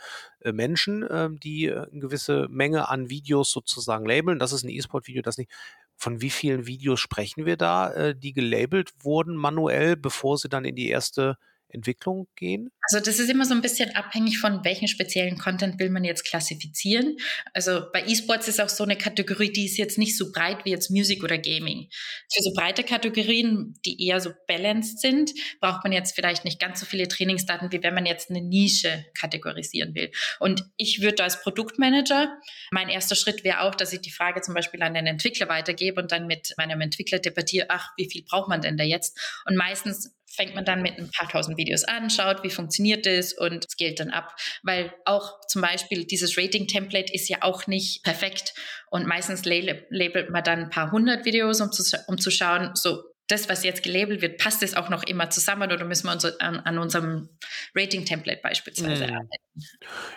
[0.42, 4.38] äh, Menschen, ähm, die eine gewisse Menge an Videos sozusagen labeln.
[4.38, 5.50] Das ist ein E-Sport-Video, das nicht.
[5.96, 10.64] Von wie vielen Videos sprechen wir da, äh, die gelabelt wurden manuell, bevor sie dann
[10.64, 11.36] in die erste
[11.74, 12.70] Entwicklung gehen?
[12.82, 16.24] Also das ist immer so ein bisschen abhängig von welchen speziellen Content will man jetzt
[16.24, 17.16] klassifizieren.
[17.52, 20.70] Also bei E-Sports ist auch so eine Kategorie, die ist jetzt nicht so breit wie
[20.70, 21.88] jetzt Music oder Gaming.
[22.32, 26.80] Für so breite Kategorien, die eher so balanced sind, braucht man jetzt vielleicht nicht ganz
[26.80, 30.10] so viele Trainingsdaten, wie wenn man jetzt eine Nische kategorisieren will.
[30.38, 32.38] Und ich würde als Produktmanager,
[32.70, 36.00] mein erster Schritt wäre auch, dass ich die Frage zum Beispiel an den Entwickler weitergebe
[36.00, 39.18] und dann mit meinem Entwickler debattiere, ach, wie viel braucht man denn da jetzt?
[39.46, 43.32] Und meistens fängt man dann mit ein paar tausend Videos an, schaut, wie funktioniert das
[43.32, 44.36] und scaled dann ab.
[44.62, 48.54] Weil auch zum Beispiel dieses Rating-Template ist ja auch nicht perfekt
[48.90, 53.02] und meistens labelt man dann ein paar hundert Videos, um zu, um zu schauen, so
[53.28, 56.24] das, was jetzt gelabelt wird, passt es auch noch immer zusammen oder müssen wir uns
[56.24, 57.30] an, an unserem
[57.74, 59.14] Rating-Template beispielsweise mhm.
[59.14, 59.43] arbeiten?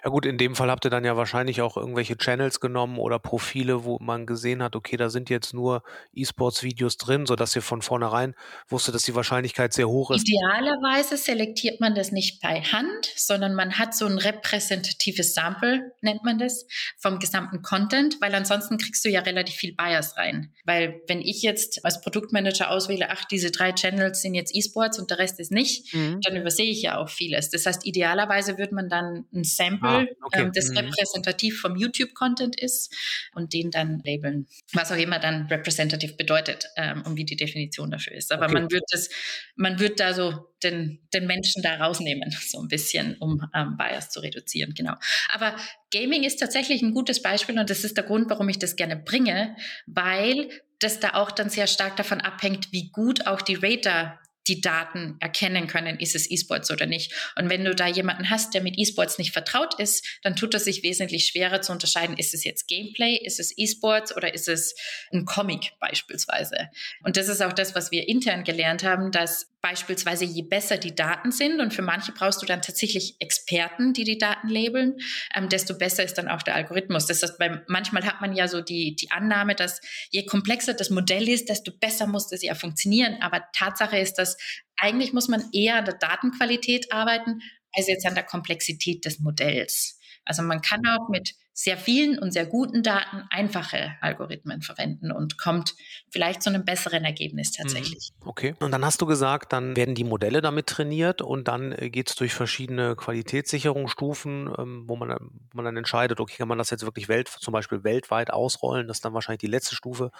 [0.03, 3.19] Ja gut, in dem Fall habt ihr dann ja wahrscheinlich auch irgendwelche Channels genommen oder
[3.19, 7.81] Profile, wo man gesehen hat, okay, da sind jetzt nur E-Sports-Videos drin, sodass ihr von
[7.81, 8.33] vornherein
[8.67, 10.27] wusstet, dass die Wahrscheinlichkeit sehr hoch ist.
[10.27, 16.23] Idealerweise selektiert man das nicht bei Hand, sondern man hat so ein repräsentatives Sample, nennt
[16.23, 16.65] man das,
[16.97, 20.51] vom gesamten Content, weil ansonsten kriegst du ja relativ viel Bias rein.
[20.65, 25.11] Weil wenn ich jetzt als Produktmanager auswähle, ach, diese drei Channels sind jetzt E-Sports und
[25.11, 26.21] der Rest ist nicht, mhm.
[26.21, 27.51] dann übersehe ich ja auch vieles.
[27.51, 30.41] Das heißt, idealerweise würde man dann ein Sample, ah, okay.
[30.41, 30.77] ähm, das mhm.
[30.77, 32.93] repräsentativ vom YouTube-Content ist
[33.33, 37.91] und den dann labeln, was auch immer dann representative bedeutet ähm, und wie die Definition
[37.91, 38.31] dafür ist.
[38.31, 38.53] Aber okay.
[38.53, 39.09] man wird das,
[39.55, 44.09] man wird da so den, den Menschen da rausnehmen, so ein bisschen, um ähm, Bias
[44.09, 44.95] zu reduzieren, genau.
[45.33, 45.55] Aber
[45.91, 48.97] Gaming ist tatsächlich ein gutes Beispiel und das ist der Grund, warum ich das gerne
[48.97, 54.19] bringe, weil das da auch dann sehr stark davon abhängt, wie gut auch die Rater
[54.47, 57.13] die Daten erkennen können, ist es E-Sports oder nicht.
[57.37, 60.65] Und wenn du da jemanden hast, der mit E-Sports nicht vertraut ist, dann tut es
[60.65, 64.75] sich wesentlich schwerer zu unterscheiden, ist es jetzt Gameplay, ist es E-Sports oder ist es
[65.11, 66.69] ein Comic beispielsweise.
[67.03, 70.95] Und das ist auch das, was wir intern gelernt haben, dass beispielsweise je besser die
[70.95, 74.97] Daten sind und für manche brauchst du dann tatsächlich Experten, die die Daten labeln,
[75.35, 77.05] ähm, desto besser ist dann auch der Algorithmus.
[77.05, 80.89] Das heißt, weil manchmal hat man ja so die, die Annahme, dass je komplexer das
[80.89, 83.17] Modell ist, desto besser muss es ja funktionieren.
[83.21, 84.37] Aber Tatsache ist, dass
[84.77, 87.41] eigentlich muss man eher an der Datenqualität arbeiten,
[87.73, 89.99] als jetzt an der Komplexität des Modells.
[90.23, 95.39] Also man kann auch mit sehr vielen und sehr guten Daten einfache Algorithmen verwenden und
[95.39, 95.73] kommt
[96.07, 97.63] vielleicht zu einem besseren Ergebnis mhm.
[97.63, 98.11] tatsächlich.
[98.23, 98.53] Okay.
[98.59, 102.09] Und dann hast du gesagt, dann werden die Modelle damit trainiert und dann äh, geht
[102.09, 106.69] es durch verschiedene Qualitätssicherungsstufen, ähm, wo, man, wo man dann entscheidet, okay, kann man das
[106.69, 108.87] jetzt wirklich welt, zum Beispiel weltweit ausrollen?
[108.87, 110.11] Das ist dann wahrscheinlich die letzte Stufe.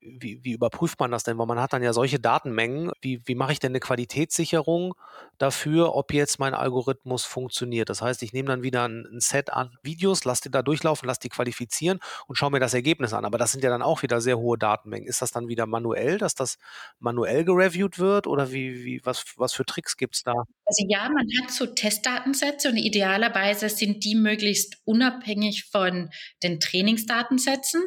[0.00, 1.38] Wie, wie überprüft man das denn?
[1.38, 2.90] Weil man hat dann ja solche Datenmengen.
[3.00, 4.94] Wie, wie mache ich denn eine Qualitätssicherung
[5.38, 7.90] dafür, ob jetzt mein Algorithmus funktioniert?
[7.90, 10.79] Das heißt, ich nehme dann wieder ein, ein Set an Videos, lasse die da durch
[10.80, 13.24] durchlaufen, lasse die qualifizieren und schaue mir das Ergebnis an.
[13.24, 15.08] Aber das sind ja dann auch wieder sehr hohe Datenmengen.
[15.08, 16.58] Ist das dann wieder manuell, dass das
[16.98, 20.32] manuell gereviewt wird oder wie, wie, was, was für Tricks gibt es da?
[20.64, 26.10] Also ja, man hat so Testdatensätze und idealerweise sind die möglichst unabhängig von
[26.42, 27.82] den Trainingsdatensätzen,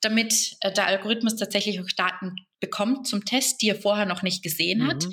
[0.00, 4.42] damit äh, der Algorithmus tatsächlich auch Daten bekommt zum Test, die er vorher noch nicht
[4.42, 4.88] gesehen mhm.
[4.88, 5.04] hat.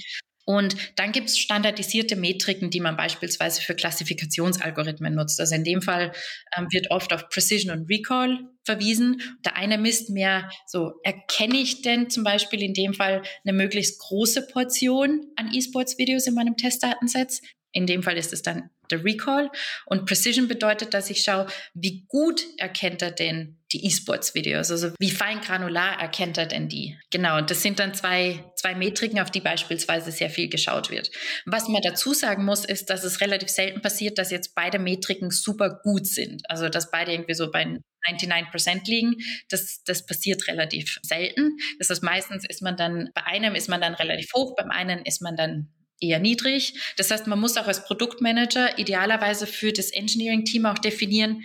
[0.45, 5.39] Und dann gibt es standardisierte Metriken, die man beispielsweise für Klassifikationsalgorithmen nutzt.
[5.39, 6.11] Also in dem Fall
[6.57, 9.21] ähm, wird oft auf Precision und Recall verwiesen.
[9.45, 13.99] Der eine misst mehr so, erkenne ich denn zum Beispiel in dem Fall eine möglichst
[13.99, 17.41] große Portion an E-Sports-Videos in meinem Testdatensatz?
[17.71, 19.49] In dem Fall ist es dann der Recall.
[19.85, 25.09] Und Precision bedeutet, dass ich schaue, wie gut erkennt er denn die E-Sports-Videos, also wie
[25.09, 26.97] fein granular erkennt er denn die.
[27.09, 31.09] Genau, und das sind dann zwei, zwei Metriken, auf die beispielsweise sehr viel geschaut wird.
[31.45, 35.31] Was man dazu sagen muss, ist, dass es relativ selten passiert, dass jetzt beide Metriken
[35.31, 36.43] super gut sind.
[36.49, 39.15] Also, dass beide irgendwie so bei 99% liegen.
[39.49, 41.57] Das, das passiert relativ selten.
[41.79, 45.03] Das heißt, meistens ist man dann, bei einem ist man dann relativ hoch, beim einen
[45.05, 45.69] ist man dann
[46.03, 46.73] eher niedrig.
[46.97, 51.43] Das heißt, man muss auch als Produktmanager idealerweise für das Engineering-Team auch definieren,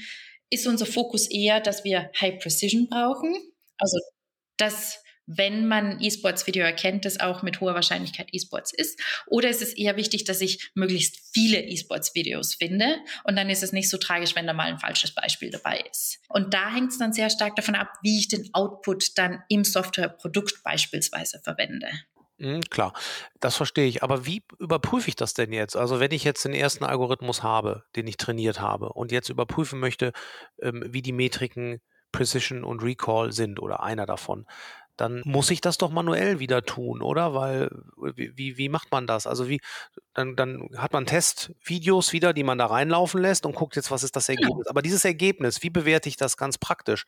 [0.51, 3.35] ist unser Fokus eher, dass wir High Precision brauchen.
[3.79, 3.99] Also,
[4.57, 8.99] dass wenn man E-Sports-Video erkennt, das auch mit hoher Wahrscheinlichkeit E-Sports ist.
[9.27, 13.73] Oder ist es eher wichtig, dass ich möglichst viele E-Sports-Videos finde und dann ist es
[13.73, 16.21] nicht so tragisch, wenn da mal ein falsches Beispiel dabei ist.
[16.31, 19.65] Und da hängt es dann sehr stark davon ab, wie ich den Output dann im
[19.65, 21.89] Softwareprodukt beispielsweise verwende.
[22.39, 22.93] Mhm, klar,
[23.41, 24.03] das verstehe ich.
[24.03, 25.77] Aber wie überprüfe ich das denn jetzt?
[25.77, 29.81] Also wenn ich jetzt den ersten Algorithmus habe, den ich trainiert habe und jetzt überprüfen
[29.81, 30.13] möchte,
[30.63, 31.81] ähm, wie die Metriken
[32.13, 34.47] Precision und Recall sind oder einer davon,
[34.97, 37.33] dann muss ich das doch manuell wieder tun, oder?
[37.33, 39.27] Weil, wie, wie macht man das?
[39.29, 39.61] Also wie,
[40.13, 44.03] dann, dann hat man Testvideos wieder, die man da reinlaufen lässt und guckt jetzt, was
[44.03, 44.41] ist das genau.
[44.43, 44.67] Ergebnis.
[44.67, 47.07] Aber dieses Ergebnis, wie bewerte ich das ganz praktisch?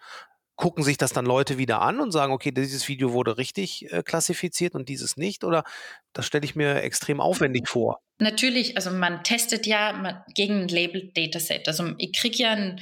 [0.61, 4.03] Gucken sich das dann Leute wieder an und sagen, okay, dieses Video wurde richtig äh,
[4.03, 5.42] klassifiziert und dieses nicht?
[5.42, 5.64] Oder
[6.12, 8.01] das stelle ich mir extrem aufwendig vor?
[8.18, 11.66] Natürlich, also man testet ja gegen ein Label Dataset.
[11.66, 12.81] Also ich kriege ja ein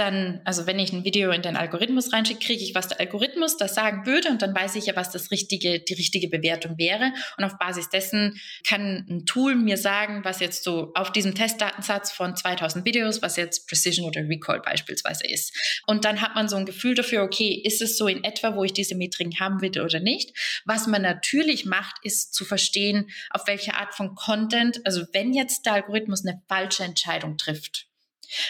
[0.00, 3.58] dann, also wenn ich ein Video in den Algorithmus reinschicke, kriege ich, was der Algorithmus
[3.58, 7.12] da sagen würde und dann weiß ich ja, was das richtige, die richtige Bewertung wäre.
[7.36, 12.12] Und auf Basis dessen kann ein Tool mir sagen, was jetzt so auf diesem Testdatensatz
[12.12, 15.54] von 2000 Videos, was jetzt Precision oder Recall beispielsweise ist.
[15.86, 18.64] Und dann hat man so ein Gefühl dafür, okay, ist es so in etwa, wo
[18.64, 20.36] ich diese Metriken haben will oder nicht?
[20.64, 25.66] Was man natürlich macht, ist zu verstehen, auf welche Art von Content, also wenn jetzt
[25.66, 27.89] der Algorithmus eine falsche Entscheidung trifft,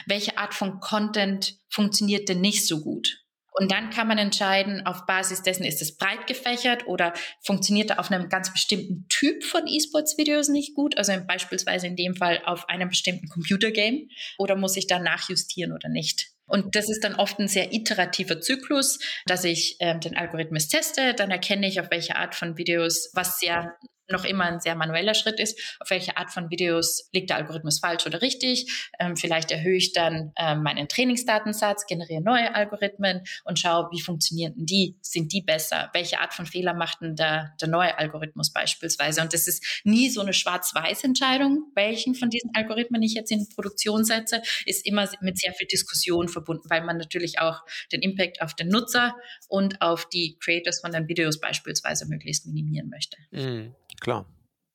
[0.06, 3.20] welche Art von Content funktioniert denn nicht so gut?
[3.52, 7.12] Und dann kann man entscheiden, auf Basis dessen ist es breit gefächert oder
[7.42, 12.14] funktioniert er auf einem ganz bestimmten Typ von E-Sports-Videos nicht gut, also beispielsweise in dem
[12.14, 14.06] Fall auf einem bestimmten Computergame
[14.38, 16.30] oder muss ich da nachjustieren oder nicht.
[16.46, 21.14] Und das ist dann oft ein sehr iterativer Zyklus, dass ich ähm, den Algorithmus teste,
[21.14, 23.76] dann erkenne ich, auf welche Art von Videos was sehr
[24.10, 27.78] noch immer ein sehr manueller Schritt ist, auf welche Art von Videos liegt der Algorithmus
[27.80, 28.90] falsch oder richtig.
[28.98, 34.54] Ähm, vielleicht erhöhe ich dann ähm, meinen Trainingsdatensatz, generiere neue Algorithmen und schaue, wie funktionieren
[34.56, 34.96] die?
[35.00, 35.90] Sind die besser?
[35.92, 39.20] Welche Art von Fehler macht denn der, der neue Algorithmus beispielsweise?
[39.22, 44.04] Und das ist nie so eine Schwarz-Weiß-Entscheidung, welchen von diesen Algorithmen ich jetzt in Produktion
[44.04, 48.54] setze, ist immer mit sehr viel Diskussion verbunden, weil man natürlich auch den Impact auf
[48.54, 49.14] den Nutzer
[49.48, 53.16] und auf die Creators von den Videos beispielsweise möglichst minimieren möchte.
[53.30, 54.26] Mhm, klar.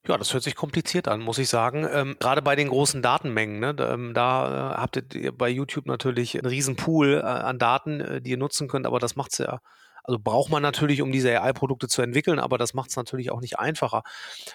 [0.07, 1.87] Ja, das hört sich kompliziert an, muss ich sagen.
[1.91, 5.87] Ähm, gerade bei den großen Datenmengen, ne, da, ähm, da äh, habt ihr bei YouTube
[5.87, 9.31] natürlich einen riesen Pool äh, an Daten, äh, die ihr nutzen könnt, aber das macht
[9.31, 9.59] es ja,
[10.03, 13.41] also braucht man natürlich, um diese AI-Produkte zu entwickeln, aber das macht es natürlich auch
[13.41, 14.03] nicht einfacher.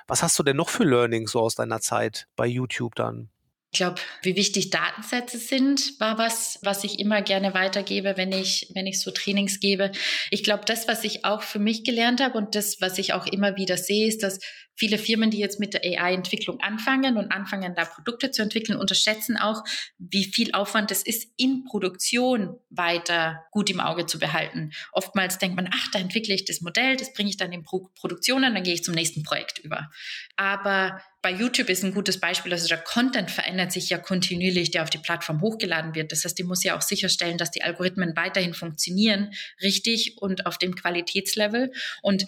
[0.06, 3.30] Was hast du denn noch für Learnings so aus deiner Zeit bei YouTube dann?
[3.72, 8.68] Ich glaube, wie wichtig Datensätze sind, war was, was ich immer gerne weitergebe, wenn ich,
[8.74, 9.92] wenn ich so Trainings gebe.
[10.30, 13.28] Ich glaube, das, was ich auch für mich gelernt habe und das, was ich auch
[13.28, 14.40] immer wieder sehe, ist, dass
[14.74, 19.36] viele Firmen, die jetzt mit der AI-Entwicklung anfangen und anfangen, da Produkte zu entwickeln, unterschätzen
[19.36, 19.62] auch,
[19.98, 24.72] wie viel Aufwand es ist, in Produktion weiter gut im Auge zu behalten.
[24.90, 27.90] Oftmals denkt man, ach, da entwickle ich das Modell, das bringe ich dann in Pro
[27.94, 29.90] Produktion an, dann gehe ich zum nächsten Projekt über.
[30.36, 34.82] Aber bei YouTube ist ein gutes Beispiel, also der Content verändert sich ja kontinuierlich, der
[34.82, 36.12] auf die Plattform hochgeladen wird.
[36.12, 40.56] Das heißt, die muss ja auch sicherstellen, dass die Algorithmen weiterhin funktionieren, richtig und auf
[40.56, 41.72] dem Qualitätslevel.
[42.02, 42.24] Und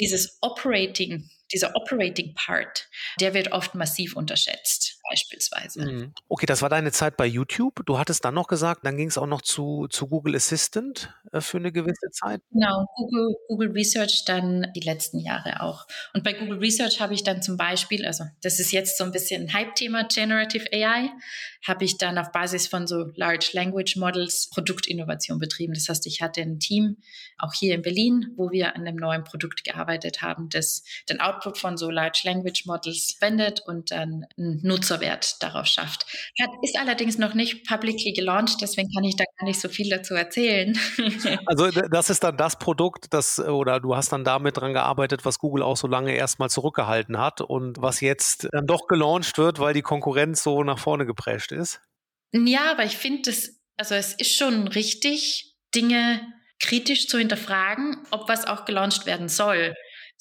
[0.00, 2.88] dieses Operating, dieser Operating Part,
[3.20, 5.84] der wird oft massiv unterschätzt beispielsweise.
[5.84, 6.14] Mhm.
[6.28, 7.82] Okay, das war deine Zeit bei YouTube.
[7.86, 11.40] Du hattest dann noch gesagt, dann ging es auch noch zu, zu Google Assistant äh,
[11.40, 12.40] für eine gewisse Zeit.
[12.50, 15.86] Genau, Google, Google Research dann die letzten Jahre auch.
[16.14, 19.12] Und bei Google Research habe ich dann zum Beispiel, also das ist jetzt so ein
[19.12, 21.10] bisschen ein Hype-Thema, Generative AI,
[21.66, 25.74] habe ich dann auf Basis von so Large Language Models Produktinnovation betrieben.
[25.74, 26.96] Das heißt, ich hatte ein Team,
[27.38, 31.58] auch hier in Berlin, wo wir an einem neuen Produkt gearbeitet haben, das den Output
[31.58, 36.06] von so Large Language Models wendet und dann einen Nutzer Nutzerwert darauf schafft.
[36.40, 39.88] Hat, ist allerdings noch nicht publicly gelauncht, deswegen kann ich da gar nicht so viel
[39.88, 40.78] dazu erzählen.
[41.46, 45.38] Also das ist dann das Produkt, das oder du hast dann damit dran gearbeitet, was
[45.38, 49.74] Google auch so lange erstmal zurückgehalten hat und was jetzt dann doch gelauncht wird, weil
[49.74, 51.80] die Konkurrenz so nach vorne geprescht ist.
[52.32, 56.20] Ja, aber ich finde es, also es ist schon richtig, Dinge
[56.60, 59.74] kritisch zu hinterfragen, ob was auch gelauncht werden soll.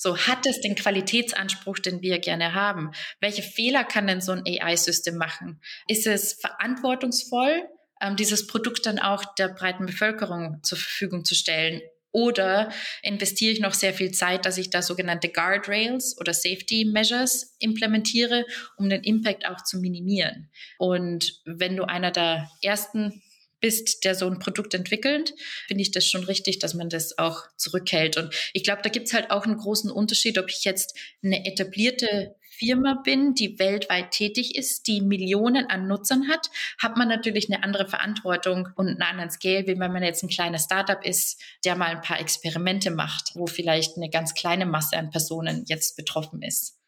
[0.03, 2.89] So hat es den Qualitätsanspruch, den wir gerne haben?
[3.19, 5.61] Welche Fehler kann denn so ein AI-System machen?
[5.87, 7.69] Ist es verantwortungsvoll,
[8.01, 11.81] ähm, dieses Produkt dann auch der breiten Bevölkerung zur Verfügung zu stellen?
[12.11, 12.71] Oder
[13.03, 18.45] investiere ich noch sehr viel Zeit, dass ich da sogenannte Guardrails oder Safety Measures implementiere,
[18.77, 20.49] um den Impact auch zu minimieren?
[20.79, 23.21] Und wenn du einer der ersten
[23.61, 25.33] bist, der so ein Produkt entwickelt,
[25.67, 28.17] finde ich das schon richtig, dass man das auch zurückhält.
[28.17, 31.45] Und ich glaube, da gibt es halt auch einen großen Unterschied, ob ich jetzt eine
[31.45, 37.51] etablierte Firma bin, die weltweit tätig ist, die Millionen an Nutzern hat, hat man natürlich
[37.51, 41.41] eine andere Verantwortung und einen anderen Scale, wie wenn man jetzt ein kleines Startup ist,
[41.65, 45.95] der mal ein paar Experimente macht, wo vielleicht eine ganz kleine Masse an Personen jetzt
[45.95, 46.80] betroffen ist.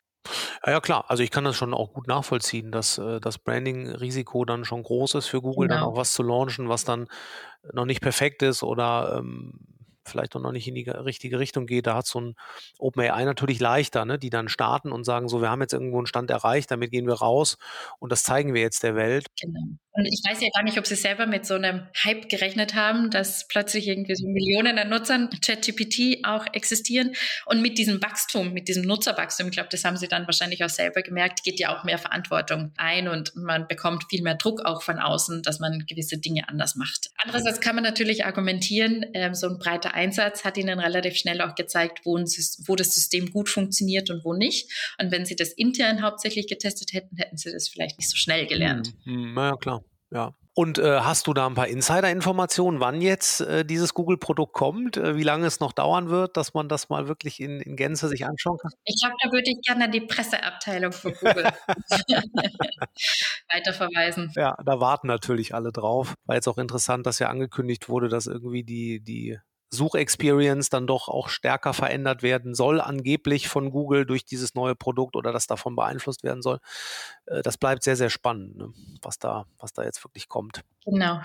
[0.66, 1.06] Ja, ja, klar.
[1.10, 5.16] Also ich kann das schon auch gut nachvollziehen, dass äh, das Branding-Risiko dann schon groß
[5.16, 5.92] ist für Google, dann genau.
[5.92, 7.08] auch was zu launchen, was dann
[7.74, 9.60] noch nicht perfekt ist oder ähm,
[10.06, 11.88] vielleicht noch nicht in die richtige Richtung geht.
[11.88, 12.36] Da hat so ein
[12.78, 14.20] OpenAI natürlich leichter, ne?
[14.20, 17.08] die dann starten und sagen, so, wir haben jetzt irgendwo einen Stand erreicht, damit gehen
[17.08, 17.58] wir raus
[18.00, 19.28] und das zeigen wir jetzt der Welt.
[19.42, 19.78] Genau.
[19.96, 23.12] Und ich weiß ja gar nicht, ob Sie selber mit so einem Hype gerechnet haben,
[23.12, 27.14] dass plötzlich irgendwie so Millionen an Nutzern ChatGPT auch existieren.
[27.46, 30.70] Und mit diesem Wachstum, mit diesem Nutzerwachstum, ich glaube, das haben Sie dann wahrscheinlich auch
[30.70, 34.82] selber gemerkt, geht ja auch mehr Verantwortung ein und man bekommt viel mehr Druck auch
[34.82, 37.12] von außen, dass man gewisse Dinge anders macht.
[37.18, 41.54] Andererseits kann man natürlich argumentieren, ähm, so ein breiter Einsatz hat Ihnen relativ schnell auch
[41.54, 44.72] gezeigt, wo, wo das System gut funktioniert und wo nicht.
[45.00, 48.48] Und wenn Sie das intern hauptsächlich getestet hätten, hätten Sie das vielleicht nicht so schnell
[48.48, 48.94] gelernt.
[49.04, 49.83] Hm, na ja, klar.
[50.14, 50.34] Ja.
[50.56, 55.16] Und äh, hast du da ein paar Insider-Informationen, wann jetzt äh, dieses Google-Produkt kommt, äh,
[55.16, 58.28] wie lange es noch dauern wird, dass man das mal wirklich in, in Gänze sich
[58.28, 58.72] anschauen kann?
[58.86, 61.46] Ich glaube, da würde ich gerne die Presseabteilung von Google
[63.52, 64.32] weiterverweisen.
[64.36, 66.14] Ja, da warten natürlich alle drauf.
[66.26, 69.40] War jetzt auch interessant, dass ja angekündigt wurde, dass irgendwie die, die
[69.74, 75.16] Suchexperience dann doch auch stärker verändert werden soll, angeblich von Google durch dieses neue Produkt
[75.16, 76.60] oder das davon beeinflusst werden soll.
[77.26, 78.74] Äh, das bleibt sehr, sehr spannend, ne?
[79.02, 80.62] was, da, was da jetzt wirklich kommt.
[80.86, 81.22] Genau.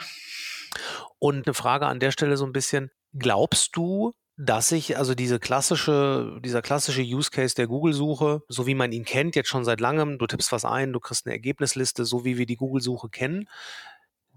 [1.18, 5.40] Und eine Frage an der Stelle so ein bisschen, glaubst du, dass sich also diese
[5.40, 9.80] klassische, dieser klassische Use Case der Google-Suche, so wie man ihn kennt, jetzt schon seit
[9.80, 13.48] langem, du tippst was ein, du kriegst eine Ergebnisliste, so wie wir die Google-Suche kennen,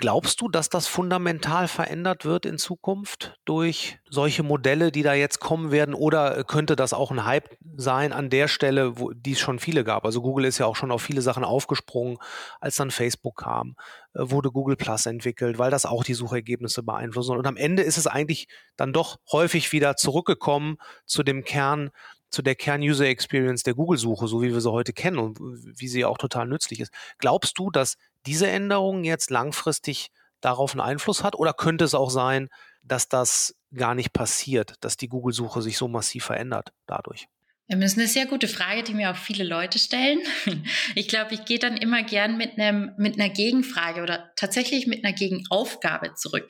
[0.02, 5.40] Glaubst du, dass das fundamental verändert wird in Zukunft durch solche Modelle, die da jetzt
[5.40, 5.94] kommen werden?
[5.94, 9.84] Oder könnte das auch ein Hype sein an der Stelle, wo die es schon viele
[9.84, 10.04] gab?
[10.04, 12.18] Also Google ist ja auch schon auf viele Sachen aufgesprungen,
[12.60, 13.76] als dann Facebook kam,
[14.16, 17.30] äh, wurde Google Plus entwickelt, weil das auch die Suchergebnisse beeinflusst.
[17.30, 18.48] Und am Ende ist es eigentlich
[18.78, 21.92] dann doch häufig wieder zurückgekommen zu dem Kern,
[22.32, 26.18] zu der Kern-User-Experience der Google-Suche, so wie wir sie heute kennen und wie sie auch
[26.18, 26.92] total nützlich ist.
[27.20, 30.10] Glaubst du, dass diese Änderung jetzt langfristig
[30.40, 31.36] darauf einen Einfluss hat?
[31.36, 32.50] Oder könnte es auch sein,
[32.84, 37.28] dass das gar nicht passiert, dass die Google-Suche sich so massiv verändert dadurch?
[37.68, 40.20] Das ist eine sehr gute Frage, die mir auch viele Leute stellen.
[40.96, 45.06] Ich glaube, ich gehe dann immer gern mit einem, mit einer Gegenfrage oder tatsächlich mit
[45.06, 46.48] einer Gegenaufgabe zurück.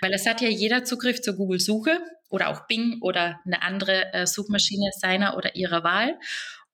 [0.00, 1.98] Weil es hat ja jeder Zugriff zur Google-Suche
[2.32, 6.18] oder auch Bing oder eine andere äh, Suchmaschine seiner oder ihrer Wahl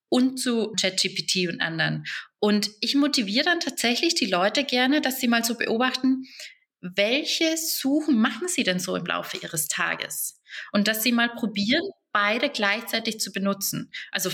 [0.07, 2.05] und zu ChatGPT und anderen.
[2.39, 6.23] Und ich motiviere dann tatsächlich die Leute gerne, dass sie mal so beobachten,
[6.81, 10.41] welche Suchen machen sie denn so im Laufe ihres Tages?
[10.71, 11.83] Und dass sie mal probieren,
[12.13, 13.91] beide gleichzeitig zu benutzen.
[14.11, 14.31] Also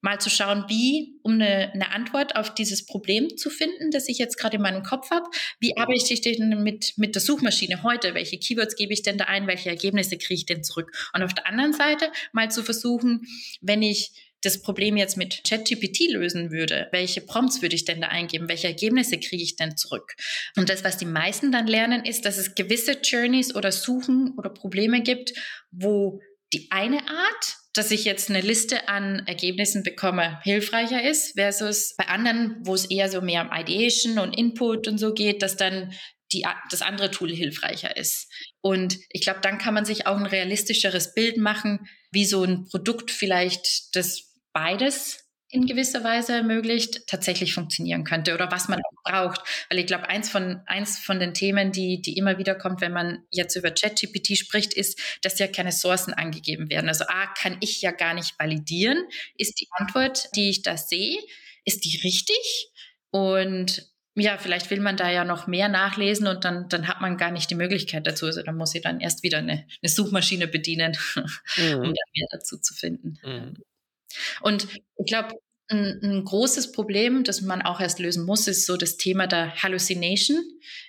[0.00, 4.18] mal zu schauen, wie, um eine, eine Antwort auf dieses Problem zu finden, das ich
[4.18, 5.26] jetzt gerade in meinem Kopf habe,
[5.58, 8.14] wie arbeite ich denn mit, mit der Suchmaschine heute?
[8.14, 9.46] Welche Keywords gebe ich denn da ein?
[9.46, 10.92] Welche Ergebnisse kriege ich denn zurück?
[11.14, 13.26] Und auf der anderen Seite mal zu versuchen,
[13.60, 18.08] wenn ich das Problem jetzt mit ChatGPT lösen würde, welche Prompts würde ich denn da
[18.08, 18.48] eingeben?
[18.48, 20.14] Welche Ergebnisse kriege ich denn zurück?
[20.56, 24.50] Und das, was die meisten dann lernen, ist, dass es gewisse Journeys oder Suchen oder
[24.50, 25.32] Probleme gibt,
[25.70, 26.20] wo
[26.52, 32.08] die eine Art, dass ich jetzt eine Liste an Ergebnissen bekomme, hilfreicher ist, versus bei
[32.08, 35.92] anderen, wo es eher so mehr um Ideation und Input und so geht, dass dann
[36.32, 38.32] die, das andere Tool hilfreicher ist.
[38.60, 42.66] Und ich glaube, dann kann man sich auch ein realistischeres Bild machen, wie so ein
[42.70, 49.02] Produkt vielleicht das beides in gewisser Weise ermöglicht, tatsächlich funktionieren könnte oder was man auch
[49.04, 49.40] braucht.
[49.70, 52.92] Weil ich glaube, eins von, eins von den Themen, die, die immer wieder kommt, wenn
[52.92, 56.88] man jetzt über ChatGPT spricht, ist, dass ja keine Sourcen angegeben werden.
[56.88, 59.04] Also A, kann ich ja gar nicht validieren.
[59.36, 61.18] Ist die Antwort, die ich da sehe,
[61.64, 62.72] ist die richtig?
[63.10, 67.18] Und ja, vielleicht will man da ja noch mehr nachlesen und dann, dann hat man
[67.18, 68.26] gar nicht die Möglichkeit dazu.
[68.26, 71.74] Also dann muss ich dann erst wieder eine, eine Suchmaschine bedienen, mhm.
[71.74, 73.18] um da mehr dazu zu finden.
[73.22, 73.54] Mhm.
[74.40, 75.34] Und ich glaube,
[75.68, 79.62] ein, ein, großes Problem, das man auch erst lösen muss, ist so das Thema der
[79.62, 80.42] Hallucination.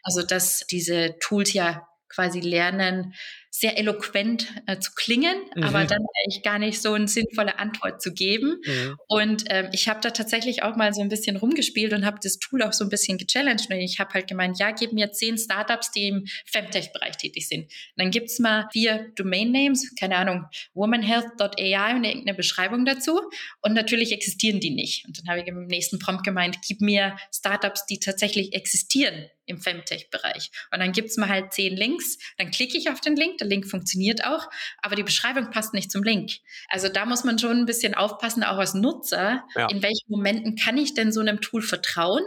[0.04, 3.14] Also, dass diese Tools ja quasi lernen,
[3.60, 5.64] sehr eloquent äh, zu klingen, mhm.
[5.64, 8.62] aber dann eigentlich gar nicht so eine sinnvolle Antwort zu geben.
[8.64, 8.98] Mhm.
[9.08, 12.38] Und ähm, ich habe da tatsächlich auch mal so ein bisschen rumgespielt und habe das
[12.38, 13.72] Tool auch so ein bisschen gechallenged.
[13.72, 17.64] Und ich habe halt gemeint, ja, gib mir zehn Startups, die im Femtech-Bereich tätig sind.
[17.64, 20.46] Und dann gibt's mal vier Domain-Names, keine Ahnung,
[20.76, 23.22] womanhealth.ai und irgendeine Beschreibung dazu.
[23.62, 25.08] Und natürlich existieren die nicht.
[25.08, 29.60] Und dann habe ich im nächsten Prompt gemeint, gib mir Startups, die tatsächlich existieren im
[29.60, 30.52] Femtech-Bereich.
[30.72, 33.68] Und dann gibt's mal halt zehn Links, dann klicke ich auf den Link, der Link
[33.68, 34.48] funktioniert auch,
[34.82, 36.34] aber die Beschreibung passt nicht zum Link.
[36.70, 39.68] Also da muss man schon ein bisschen aufpassen, auch als Nutzer, ja.
[39.70, 42.24] in welchen Momenten kann ich denn so einem Tool vertrauen?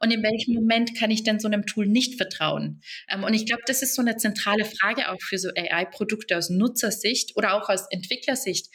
[0.00, 2.82] Und in welchem Moment kann ich denn so einem Tool nicht vertrauen?
[3.08, 6.50] Ähm, und ich glaube, das ist so eine zentrale Frage auch für so AI-Produkte aus
[6.50, 8.66] Nutzersicht oder auch aus Entwicklersicht.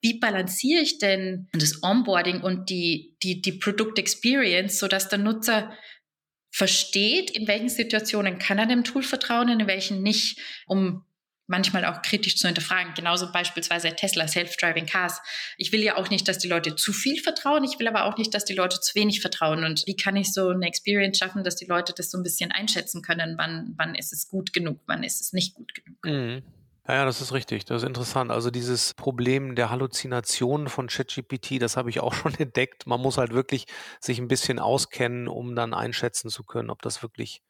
[0.00, 5.72] Wie balanciere ich denn das Onboarding und die, die, die Produkt-Experience, sodass der Nutzer
[6.50, 11.04] versteht, in welchen Situationen kann er dem Tool vertrauen, in welchen nicht, um
[11.48, 12.92] manchmal auch kritisch zu hinterfragen.
[12.94, 15.20] Genauso beispielsweise Tesla, Self-Driving Cars.
[15.56, 17.64] Ich will ja auch nicht, dass die Leute zu viel vertrauen.
[17.64, 19.64] Ich will aber auch nicht, dass die Leute zu wenig vertrauen.
[19.64, 22.52] Und wie kann ich so eine Experience schaffen, dass die Leute das so ein bisschen
[22.52, 23.36] einschätzen können?
[23.38, 24.80] Wann, wann ist es gut genug?
[24.86, 25.98] Wann ist es nicht gut genug?
[26.04, 26.42] Mhm.
[26.88, 27.64] Ja, ja, das ist richtig.
[27.66, 28.30] Das ist interessant.
[28.30, 32.86] Also dieses Problem der Halluzination von ChatGPT, das habe ich auch schon entdeckt.
[32.86, 33.66] Man muss halt wirklich
[34.00, 37.42] sich ein bisschen auskennen, um dann einschätzen zu können, ob das wirklich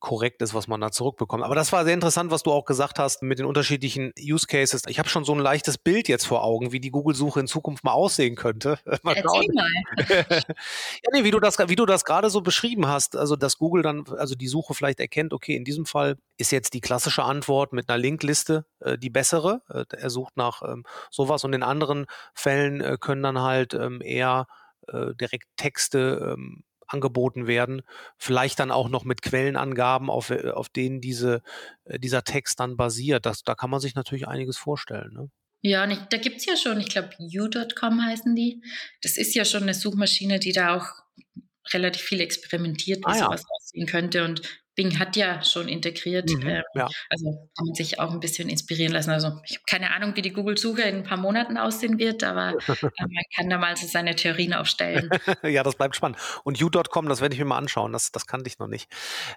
[0.00, 1.42] korrekt ist, was man da zurückbekommt.
[1.42, 4.82] Aber das war sehr interessant, was du auch gesagt hast mit den unterschiedlichen Use Cases.
[4.86, 7.84] Ich habe schon so ein leichtes Bild jetzt vor Augen, wie die Google-Suche in Zukunft
[7.84, 8.78] mal aussehen könnte.
[9.02, 9.68] mal Erzähl mal.
[10.08, 13.82] ja, nee, wie du das, wie du das gerade so beschrieben hast, also dass Google
[13.82, 17.72] dann, also die Suche vielleicht erkennt, okay, in diesem Fall ist jetzt die klassische Antwort
[17.72, 19.62] mit einer Linkliste äh, die bessere.
[19.68, 24.00] Äh, er sucht nach ähm, sowas und in anderen Fällen äh, können dann halt ähm,
[24.00, 24.46] eher
[24.86, 27.82] äh, direkt Texte ähm, angeboten werden.
[28.16, 31.42] Vielleicht dann auch noch mit Quellenangaben, auf, äh, auf denen diese,
[31.84, 33.26] äh, dieser Text dann basiert.
[33.26, 35.12] Das, da kann man sich natürlich einiges vorstellen.
[35.12, 35.30] Ne?
[35.60, 38.62] Ja, und ich, da gibt's ja schon, ich glaube, u.com heißen die.
[39.02, 40.86] Das ist ja schon eine Suchmaschine, die da auch
[41.72, 43.24] relativ viel experimentiert, wie ah, ja.
[43.24, 44.24] sowas aussehen könnte.
[44.24, 44.42] Und
[44.78, 46.30] Bing hat ja schon integriert.
[46.30, 46.88] Mhm, ähm, ja.
[47.10, 49.10] Also kann man sich auch ein bisschen inspirieren lassen.
[49.10, 52.50] Also ich habe keine Ahnung, wie die Google-Suche in ein paar Monaten aussehen wird, aber
[52.50, 52.52] äh,
[52.82, 55.10] man kann da mal so seine Theorien aufstellen.
[55.42, 56.18] ja, das bleibt spannend.
[56.44, 57.92] Und U.com, das werde ich mir mal anschauen.
[57.92, 58.88] Das, das kannte ich noch nicht.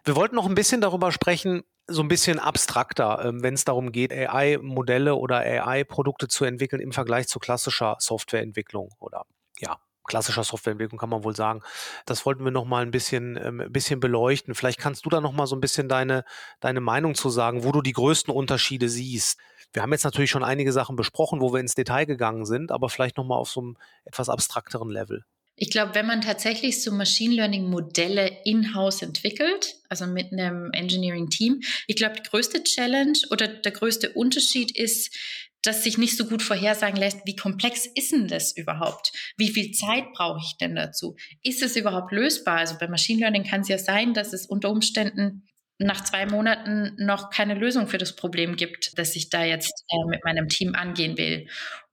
[0.04, 3.92] Wir wollten noch ein bisschen darüber sprechen, so ein bisschen abstrakter, ähm, wenn es darum
[3.92, 9.26] geht, AI-Modelle oder AI-Produkte zu entwickeln im Vergleich zu klassischer Softwareentwicklung oder
[9.58, 11.62] ja, klassischer Softwareentwicklung kann man wohl sagen.
[12.06, 14.56] Das wollten wir noch mal ein bisschen, ähm, ein bisschen beleuchten.
[14.56, 16.24] Vielleicht kannst du da noch mal so ein bisschen deine,
[16.60, 19.40] deine Meinung zu sagen, wo du die größten Unterschiede siehst.
[19.74, 22.90] Wir haben jetzt natürlich schon einige Sachen besprochen, wo wir ins Detail gegangen sind, aber
[22.90, 25.24] vielleicht noch mal auf so einem etwas abstrakteren Level.
[25.56, 31.30] Ich glaube, wenn man tatsächlich so Machine Learning Modelle in-house entwickelt, also mit einem Engineering
[31.30, 35.16] Team, ich glaube, die größte Challenge oder der größte Unterschied ist,
[35.64, 39.12] dass sich nicht so gut vorhersagen lässt, wie komplex ist denn das überhaupt?
[39.38, 41.16] Wie viel Zeit brauche ich denn dazu?
[41.44, 42.58] Ist es überhaupt lösbar?
[42.58, 45.48] Also bei Machine Learning kann es ja sein, dass es unter Umständen
[45.78, 50.10] nach zwei Monaten noch keine Lösung für das Problem gibt, das ich da jetzt äh,
[50.10, 51.48] mit meinem Team angehen will.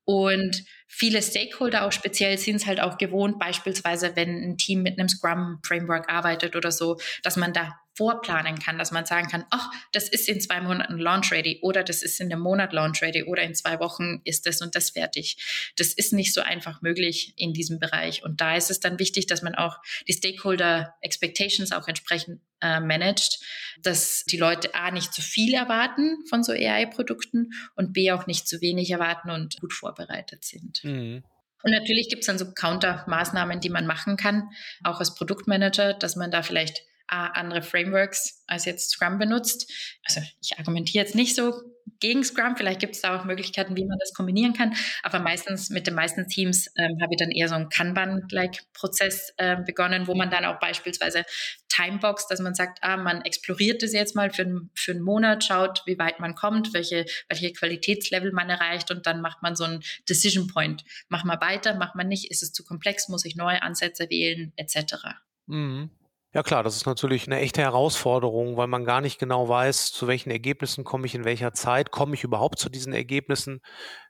[0.08, 4.98] Und viele Stakeholder, auch speziell, sind es halt auch gewohnt, beispielsweise wenn ein Team mit
[4.98, 9.70] einem Scrum-Framework arbeitet oder so, dass man da vorplanen kann, dass man sagen kann, ach,
[9.92, 13.24] das ist in zwei Monaten launch ready oder das ist in einem Monat launch ready
[13.24, 15.72] oder in zwei Wochen ist das und das fertig.
[15.76, 18.22] Das ist nicht so einfach möglich in diesem Bereich.
[18.22, 22.80] Und da ist es dann wichtig, dass man auch die Stakeholder Expectations auch entsprechend äh,
[22.80, 23.37] managt,
[23.82, 28.48] dass die Leute A nicht zu viel erwarten von so AI-Produkten und B auch nicht
[28.48, 30.82] zu wenig erwarten und gut vorbereitet sind.
[30.84, 31.22] Mhm.
[31.62, 34.48] Und natürlich gibt es dann so Counter-Maßnahmen, die man machen kann,
[34.84, 39.72] auch als Produktmanager, dass man da vielleicht andere Frameworks als jetzt Scrum benutzt.
[40.04, 41.54] Also ich argumentiere jetzt nicht so
[42.00, 45.70] gegen Scrum, vielleicht gibt es da auch Möglichkeiten, wie man das kombinieren kann, aber meistens
[45.70, 50.14] mit den meisten Teams ähm, habe ich dann eher so einen Kanban-like-Prozess äh, begonnen, wo
[50.14, 51.24] man dann auch beispielsweise
[51.68, 55.82] Timebox, dass man sagt, ah, man exploriert das jetzt mal für, für einen Monat, schaut,
[55.86, 59.82] wie weit man kommt, welche, welche Qualitätslevel man erreicht und dann macht man so einen
[60.08, 60.84] Decision Point.
[61.08, 64.52] Mach mal weiter, mach mal nicht, ist es zu komplex, muss ich neue Ansätze wählen,
[64.56, 64.94] etc.
[65.46, 65.90] Mhm.
[66.38, 70.06] Ja klar, das ist natürlich eine echte Herausforderung, weil man gar nicht genau weiß, zu
[70.06, 73.60] welchen Ergebnissen komme ich in welcher Zeit, komme ich überhaupt zu diesen Ergebnissen.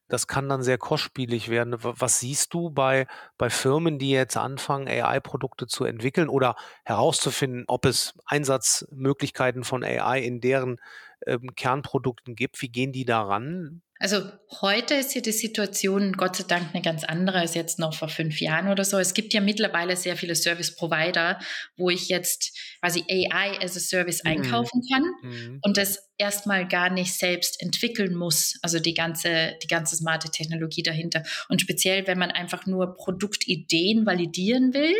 [0.08, 1.74] Das kann dann sehr kostspielig werden.
[1.80, 3.06] Was siehst du bei,
[3.38, 10.20] bei Firmen, die jetzt anfangen, AI-Produkte zu entwickeln oder herauszufinden, ob es Einsatzmöglichkeiten von AI
[10.20, 10.82] in deren
[11.26, 12.60] ähm, Kernprodukten gibt?
[12.60, 13.80] Wie gehen die daran?
[13.98, 14.30] Also
[14.60, 18.08] heute ist ja die Situation Gott sei Dank eine ganz andere als jetzt noch vor
[18.08, 18.98] fünf Jahren oder so.
[18.98, 21.38] Es gibt ja mittlerweile sehr viele Service Provider,
[21.76, 24.30] wo ich jetzt quasi AI as a Service mhm.
[24.30, 25.58] einkaufen kann mhm.
[25.62, 28.58] und das erstmal gar nicht selbst entwickeln muss.
[28.62, 31.22] Also die ganze, die ganze smarte Technologie dahinter.
[31.48, 34.94] Und speziell, wenn man einfach nur Produktideen validieren will,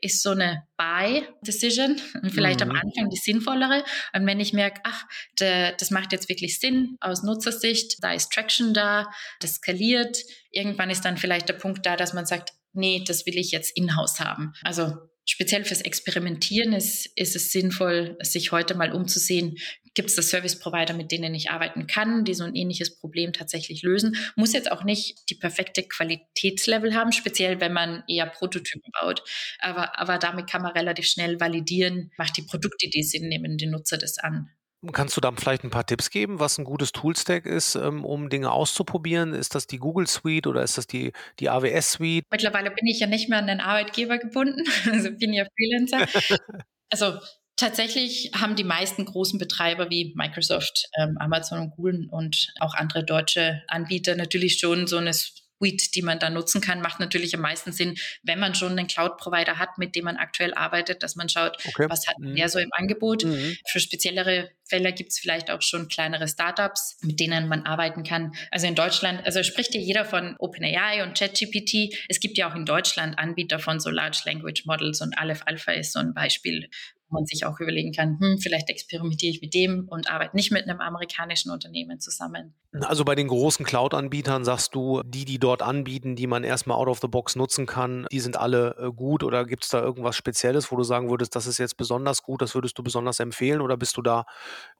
[0.00, 1.96] ist so eine Buy-Decision
[2.30, 2.70] vielleicht mhm.
[2.70, 3.82] am Anfang die sinnvollere.
[4.14, 5.04] Und wenn ich merke, ach,
[5.40, 9.10] de, das macht jetzt wirklich Sinn aus Nutzersicht, da ist Traction da,
[9.40, 10.18] das skaliert,
[10.50, 13.76] irgendwann ist dann vielleicht der Punkt da, dass man sagt, nee, das will ich jetzt
[13.76, 14.52] in-house haben.
[14.62, 19.56] Also speziell fürs Experimentieren ist, ist es sinnvoll, sich heute mal umzusehen,
[19.94, 23.32] gibt es da Service Provider, mit denen ich arbeiten kann, die so ein ähnliches Problem
[23.32, 24.16] tatsächlich lösen.
[24.36, 29.24] Muss jetzt auch nicht die perfekte Qualitätslevel haben, speziell wenn man eher Prototypen baut.
[29.58, 33.98] Aber, aber damit kann man relativ schnell validieren, macht die Produktidee Sinn, nehmen die Nutzer
[33.98, 34.48] das an.
[34.92, 38.28] Kannst du da vielleicht ein paar Tipps geben, was ein gutes Toolstack ist, ähm, um
[38.28, 39.34] Dinge auszuprobieren?
[39.34, 42.24] Ist das die Google Suite oder ist das die, die AWS Suite?
[42.30, 46.06] Mittlerweile bin ich ja nicht mehr an den Arbeitgeber gebunden, also bin ja Freelancer.
[46.90, 47.18] also
[47.58, 53.04] Tatsächlich haben die meisten großen Betreiber wie Microsoft, ähm, Amazon und Google und auch andere
[53.04, 55.12] deutsche Anbieter natürlich schon so eine
[55.58, 58.86] Suite, die man da nutzen kann, macht natürlich am meisten Sinn, wenn man schon einen
[58.86, 61.86] Cloud-Provider hat, mit dem man aktuell arbeitet, dass man schaut, okay.
[61.88, 62.36] was hat mhm.
[62.36, 63.24] der so im Angebot.
[63.24, 63.56] Mhm.
[63.66, 68.32] Für speziellere Fälle gibt es vielleicht auch schon kleinere Startups, mit denen man arbeiten kann.
[68.50, 71.94] Also in Deutschland, also spricht ja jeder von OpenAI und ChatGPT.
[72.08, 75.72] Es gibt ja auch in Deutschland Anbieter von so Large Language Models und Aleph Alpha
[75.72, 76.68] ist so ein Beispiel,
[77.10, 80.68] man sich auch überlegen kann, hm, vielleicht experimentiere ich mit dem und arbeite nicht mit
[80.68, 82.54] einem amerikanischen Unternehmen zusammen.
[82.82, 86.88] Also bei den großen Cloud-Anbietern sagst du, die, die dort anbieten, die man erstmal out
[86.88, 90.16] of the box nutzen kann, die sind alle äh, gut oder gibt es da irgendwas
[90.16, 93.60] Spezielles, wo du sagen würdest, das ist jetzt besonders gut, das würdest du besonders empfehlen
[93.60, 94.26] oder bist du da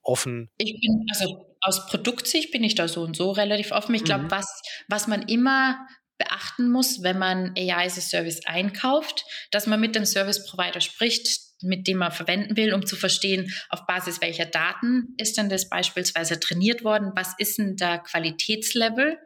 [0.02, 0.50] offen?
[0.58, 3.94] Ich bin, also aus Produktsicht bin ich da so und so relativ offen.
[3.94, 4.30] Ich glaube, mhm.
[4.30, 5.78] was, was man immer
[6.18, 10.80] beachten muss, wenn man AI as a Service einkauft, dass man mit dem Service Provider
[10.80, 15.48] spricht, mit dem man verwenden will, um zu verstehen, auf Basis welcher Daten ist denn
[15.48, 19.18] das beispielsweise trainiert worden, was ist denn der Qualitätslevel,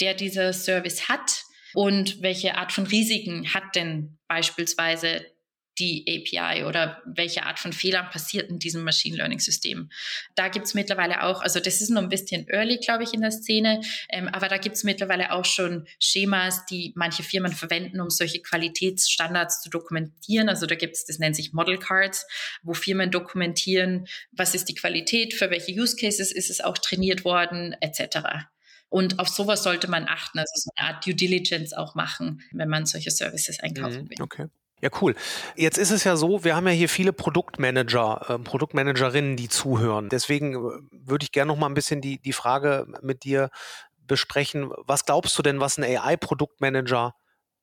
[0.00, 1.44] der dieser Service hat?
[1.72, 5.24] Und welche Art von Risiken hat denn beispielsweise
[5.80, 9.90] die API oder welche Art von Fehlern passiert in diesem Machine Learning System.
[10.34, 13.22] Da gibt es mittlerweile auch, also das ist noch ein bisschen early, glaube ich, in
[13.22, 18.00] der Szene, ähm, aber da gibt es mittlerweile auch schon Schemas, die manche Firmen verwenden,
[18.00, 20.48] um solche Qualitätsstandards zu dokumentieren.
[20.48, 22.26] Also da gibt es, das nennt sich Model Cards,
[22.62, 27.24] wo Firmen dokumentieren, was ist die Qualität, für welche Use Cases ist es auch trainiert
[27.24, 28.48] worden, etc.
[28.90, 32.68] Und auf sowas sollte man achten, also so eine Art Due Diligence auch machen, wenn
[32.68, 34.16] man solche Services einkaufen mhm, will.
[34.20, 34.46] Okay.
[34.80, 35.14] Ja, cool.
[35.56, 40.08] Jetzt ist es ja so, wir haben ja hier viele Produktmanager, äh, Produktmanagerinnen, die zuhören.
[40.08, 43.50] Deswegen äh, würde ich gerne noch mal ein bisschen die, die Frage mit dir
[43.98, 44.72] besprechen.
[44.86, 47.14] Was glaubst du denn, was ein AI-Produktmanager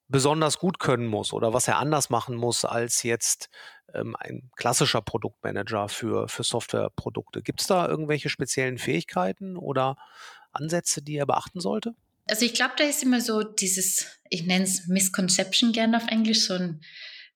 [0.07, 3.49] besonders gut können muss oder was er anders machen muss als jetzt
[3.93, 7.41] ähm, ein klassischer Produktmanager für, für Softwareprodukte?
[7.41, 9.97] Gibt es da irgendwelche speziellen Fähigkeiten oder
[10.51, 11.95] Ansätze, die er beachten sollte?
[12.29, 16.45] Also ich glaube, da ist immer so dieses, ich nenne es Misconception gerne auf Englisch,
[16.45, 16.81] so ein,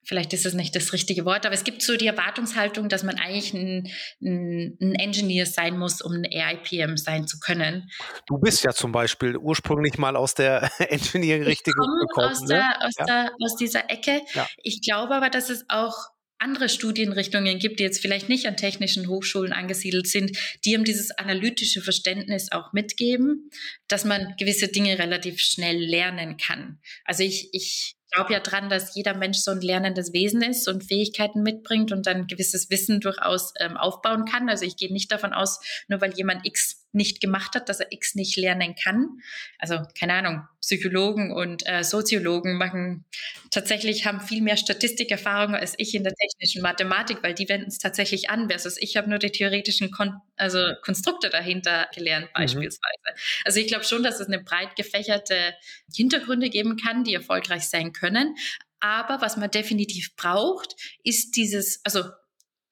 [0.04, 3.18] vielleicht ist es nicht das richtige Wort, aber es gibt so die Erwartungshaltung, dass man
[3.18, 3.88] eigentlich ein,
[4.22, 7.90] ein, ein Engineer sein muss, um ein AIPM sein zu können.
[8.28, 12.32] Du bist ja zum Beispiel ursprünglich mal aus der Engineering-Richtung gekommen.
[12.32, 12.64] Aus, ne?
[12.82, 13.30] aus, ja.
[13.44, 14.22] aus dieser Ecke.
[14.34, 14.48] Ja.
[14.64, 15.96] Ich glaube aber, dass es auch
[16.42, 21.12] andere Studienrichtungen gibt, die jetzt vielleicht nicht an technischen Hochschulen angesiedelt sind, die ihm dieses
[21.12, 23.52] analytische Verständnis auch mitgeben,
[23.88, 26.80] dass man gewisse Dinge relativ schnell lernen kann.
[27.06, 30.84] Also ich, ich glaube ja dran, dass jeder Mensch so ein lernendes Wesen ist und
[30.84, 34.50] Fähigkeiten mitbringt und dann gewisses Wissen durchaus ähm, aufbauen kann.
[34.50, 37.92] Also ich gehe nicht davon aus, nur weil jemand X nicht gemacht hat, dass er
[37.92, 39.22] X nicht lernen kann.
[39.58, 43.06] Also keine Ahnung, Psychologen und äh, Soziologen machen
[43.50, 47.78] tatsächlich haben viel mehr Statistikerfahrung als ich in der technischen Mathematik, weil die wenden es
[47.78, 48.50] tatsächlich an.
[48.50, 52.34] Versus ich habe nur die theoretischen Kon also Konstrukte dahinter gelernt mhm.
[52.34, 52.98] beispielsweise.
[53.46, 55.56] Also ich glaube schon, dass es eine breit gefächerte
[55.94, 58.36] Hintergründe geben kann, die erfolgreich sein können.
[58.80, 62.04] Aber was man definitiv braucht, ist dieses, also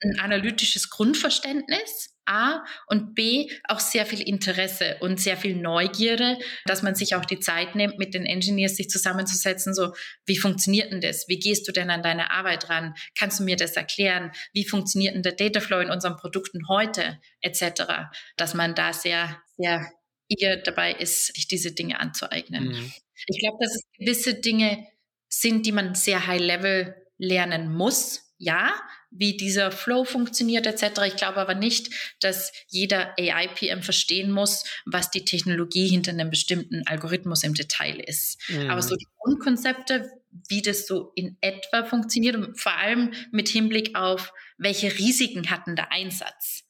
[0.01, 6.83] ein analytisches Grundverständnis A und B auch sehr viel Interesse und sehr viel Neugierde, dass
[6.83, 9.93] man sich auch die Zeit nimmt, mit den Engineers sich zusammenzusetzen, so
[10.25, 11.27] wie funktioniert denn das?
[11.27, 12.93] Wie gehst du denn an deine Arbeit ran?
[13.17, 14.31] Kannst du mir das erklären?
[14.53, 17.19] Wie funktioniert denn der Dataflow in unseren Produkten heute?
[17.41, 17.63] Etc.
[18.37, 19.91] Dass man da sehr, sehr
[20.27, 22.69] eager dabei ist, sich diese Dinge anzueignen.
[22.69, 22.93] Mhm.
[23.25, 24.87] Ich glaube, dass es gewisse Dinge
[25.27, 28.73] sind, die man sehr high level lernen muss, ja,
[29.11, 31.01] wie dieser Flow funktioniert etc.
[31.07, 31.89] Ich glaube aber nicht,
[32.19, 38.39] dass jeder AI-PM verstehen muss, was die Technologie hinter einem bestimmten Algorithmus im Detail ist.
[38.49, 38.69] Mhm.
[38.69, 40.11] Aber so die Grundkonzepte,
[40.47, 45.75] wie das so in etwa funktioniert und vor allem mit Hinblick auf, welche Risiken hatten
[45.75, 46.63] der Einsatz.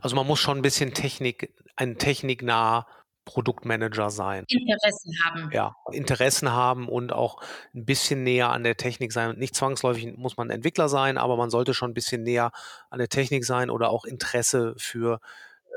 [0.00, 2.86] Also man muss schon ein bisschen Technik, ein techniknah
[3.26, 4.44] Produktmanager sein.
[4.48, 5.50] Interessen haben.
[5.52, 7.42] Ja, Interessen haben und auch
[7.74, 9.36] ein bisschen näher an der Technik sein.
[9.36, 12.52] Nicht zwangsläufig muss man Entwickler sein, aber man sollte schon ein bisschen näher
[12.88, 15.20] an der Technik sein oder auch Interesse für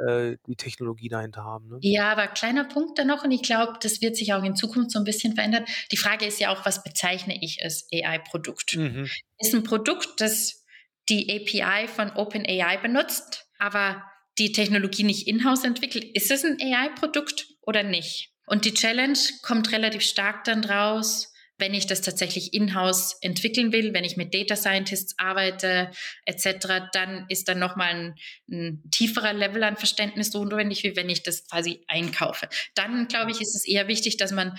[0.08, 1.68] äh, die Technologie dahinter haben.
[1.68, 1.78] Ne?
[1.82, 4.92] Ja, aber kleiner Punkt da noch und ich glaube, das wird sich auch in Zukunft
[4.92, 5.66] so ein bisschen verändern.
[5.92, 8.78] Die Frage ist ja auch, was bezeichne ich als AI-Produkt?
[8.78, 9.10] Mhm.
[9.40, 10.66] Ist ein Produkt, das
[11.10, 14.04] die API von OpenAI benutzt, aber
[14.40, 18.32] die Technologie nicht in-house entwickelt, ist es ein AI-Produkt oder nicht?
[18.46, 23.94] Und die Challenge kommt relativ stark dann draus, wenn ich das tatsächlich in-house entwickeln will,
[23.94, 25.92] wenn ich mit Data Scientists arbeite
[26.26, 28.16] etc., dann ist dann nochmal ein,
[28.50, 32.48] ein tieferer Level an Verständnis notwendig, wie wenn ich das quasi einkaufe.
[32.76, 34.58] Dann, glaube ich, ist es eher wichtig, dass man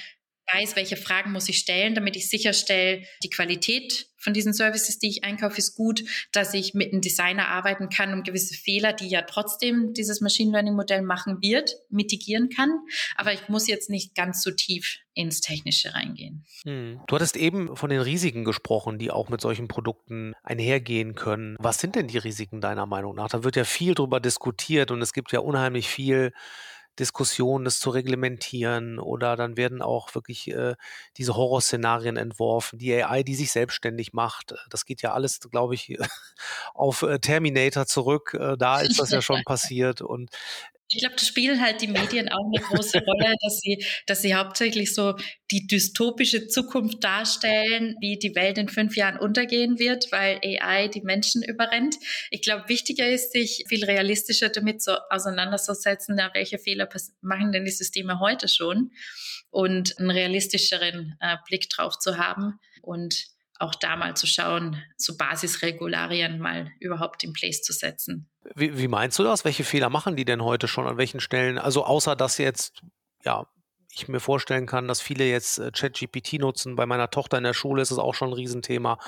[0.53, 5.09] weiß, welche Fragen muss ich stellen, damit ich sicherstelle, die Qualität von diesen Services, die
[5.09, 9.09] ich einkaufe, ist gut, dass ich mit einem Designer arbeiten kann, um gewisse Fehler, die
[9.09, 12.71] ja trotzdem dieses Machine Learning Modell machen wird, mitigieren kann.
[13.17, 16.45] Aber ich muss jetzt nicht ganz so tief ins Technische reingehen.
[16.65, 17.01] Hm.
[17.07, 21.57] Du hattest eben von den Risiken gesprochen, die auch mit solchen Produkten einhergehen können.
[21.59, 23.29] Was sind denn die Risiken deiner Meinung nach?
[23.29, 26.33] Da wird ja viel drüber diskutiert und es gibt ja unheimlich viel
[27.01, 30.75] Diskussion, das zu reglementieren oder dann werden auch wirklich äh,
[31.17, 34.55] diese Horrorszenarien entworfen, die AI, die sich selbstständig macht.
[34.69, 35.99] Das geht ja alles, glaube ich,
[36.75, 38.37] auf äh, Terminator zurück.
[38.39, 40.31] Äh, da ist das ja schon passiert und
[40.93, 44.35] ich glaube, da spielen halt die Medien auch eine große Rolle, dass sie, dass sie
[44.35, 45.15] hauptsächlich so
[45.51, 51.03] die dystopische Zukunft darstellen, wie die Welt in fünf Jahren untergehen wird, weil AI die
[51.03, 51.97] Menschen überrennt.
[52.31, 56.89] Ich glaube, wichtiger ist, sich viel realistischer damit so auseinanderzusetzen, ja, welche Fehler
[57.21, 58.91] machen denn die Systeme heute schon
[59.51, 63.30] und einen realistischeren äh, Blick drauf zu haben und
[63.61, 68.29] auch da mal zu schauen, so Basisregularien mal überhaupt in place zu setzen.
[68.55, 69.45] Wie, wie meinst du das?
[69.45, 71.59] Welche Fehler machen die denn heute schon an welchen Stellen?
[71.59, 72.83] Also außer dass jetzt
[73.25, 73.47] ja
[73.93, 76.77] ich mir vorstellen kann, dass viele jetzt äh, ChatGPT nutzen.
[76.77, 78.99] Bei meiner Tochter in der Schule ist es auch schon ein Riesenthema.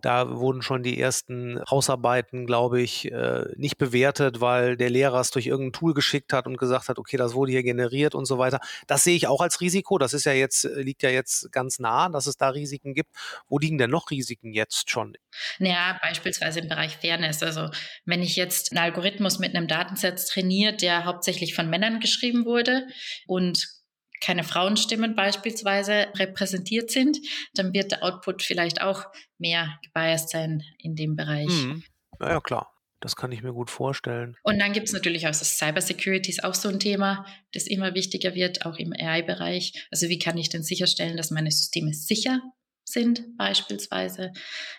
[0.00, 5.30] Da wurden schon die ersten Hausarbeiten, glaube ich, äh, nicht bewertet, weil der Lehrer es
[5.30, 8.38] durch irgendein Tool geschickt hat und gesagt hat, okay, das wurde hier generiert und so
[8.38, 8.60] weiter.
[8.86, 9.98] Das sehe ich auch als Risiko.
[9.98, 13.10] Das ist ja jetzt, äh, liegt ja jetzt ganz nah, dass es da Risiken gibt.
[13.48, 15.16] Wo liegen denn noch Risiken jetzt schon?
[15.58, 17.42] Naja, beispielsweise im Bereich Fairness.
[17.42, 17.70] Also
[18.04, 22.86] wenn ich jetzt einen Algorithmus mit einem Datensatz trainiert, der hauptsächlich von Männern geschrieben wurde
[23.26, 23.77] und
[24.20, 27.18] keine Frauenstimmen beispielsweise repräsentiert sind,
[27.54, 29.04] dann wird der Output vielleicht auch
[29.38, 31.48] mehr gebiased sein in dem Bereich.
[31.48, 31.84] Mhm.
[32.20, 32.72] Ja, klar.
[33.00, 34.36] Das kann ich mir gut vorstellen.
[34.42, 37.94] Und dann gibt es natürlich auch das Cybersecurity ist auch so ein Thema, das immer
[37.94, 39.86] wichtiger wird, auch im AI-Bereich.
[39.92, 42.42] Also wie kann ich denn sicherstellen, dass meine Systeme sicher
[42.84, 44.32] sind beispielsweise?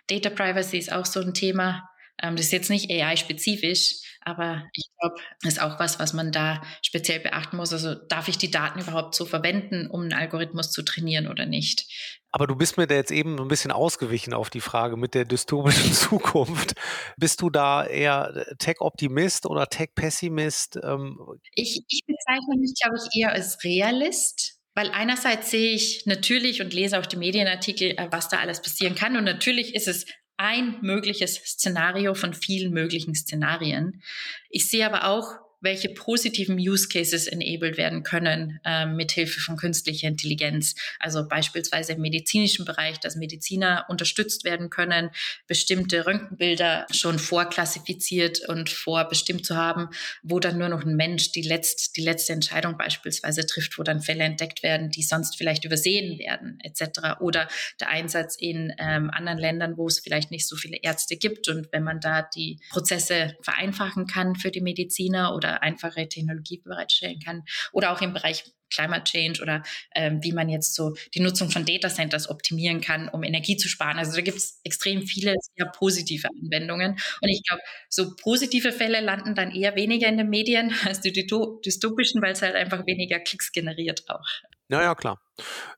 [0.07, 1.89] Data Privacy ist auch so ein Thema.
[2.21, 6.31] Ähm, das ist jetzt nicht AI-spezifisch, aber ich glaube, das ist auch was, was man
[6.31, 7.73] da speziell beachten muss.
[7.73, 11.87] Also darf ich die Daten überhaupt so verwenden, um einen Algorithmus zu trainieren oder nicht?
[12.31, 15.15] Aber du bist mir da jetzt eben so ein bisschen ausgewichen auf die Frage mit
[15.15, 16.75] der dystopischen Zukunft.
[17.17, 20.79] Bist du da eher Tech-Optimist oder Tech-Pessimist?
[20.83, 21.17] Ähm
[21.55, 24.59] ich, ich bezeichne mich, glaube ich, eher als Realist.
[24.75, 28.95] Weil einerseits sehe ich natürlich und lese auch die Medienartikel, äh, was da alles passieren
[28.95, 29.17] kann.
[29.17, 30.05] Und natürlich ist es
[30.39, 34.01] ein mögliches Szenario von vielen möglichen Szenarien.
[34.49, 40.07] Ich sehe aber auch welche positiven Use Cases enabled werden können äh, mithilfe von künstlicher
[40.07, 40.75] Intelligenz.
[40.99, 45.09] Also beispielsweise im medizinischen Bereich, dass Mediziner unterstützt werden können,
[45.47, 49.89] bestimmte Röntgenbilder schon vorklassifiziert und vorbestimmt zu haben,
[50.23, 54.01] wo dann nur noch ein Mensch die, letzt, die letzte Entscheidung beispielsweise trifft, wo dann
[54.01, 57.19] Fälle entdeckt werden, die sonst vielleicht übersehen werden, etc.
[57.19, 57.47] Oder
[57.79, 61.71] der Einsatz in ähm, anderen Ländern, wo es vielleicht nicht so viele Ärzte gibt und
[61.71, 67.19] wenn man da die Prozesse vereinfachen kann für die Mediziner oder oder einfache Technologie bereitstellen
[67.19, 67.43] kann.
[67.71, 69.63] Oder auch im Bereich Climate Change oder
[69.95, 73.67] ähm, wie man jetzt so die Nutzung von Data Centers optimieren kann, um Energie zu
[73.67, 73.97] sparen.
[73.97, 76.91] Also da gibt es extrem viele sehr positive Anwendungen.
[76.91, 81.11] Und ich glaube, so positive Fälle landen dann eher weniger in den Medien als die
[81.11, 84.25] dystopischen, weil es halt einfach weniger Klicks generiert auch.
[84.71, 85.19] Ja, ja, klar.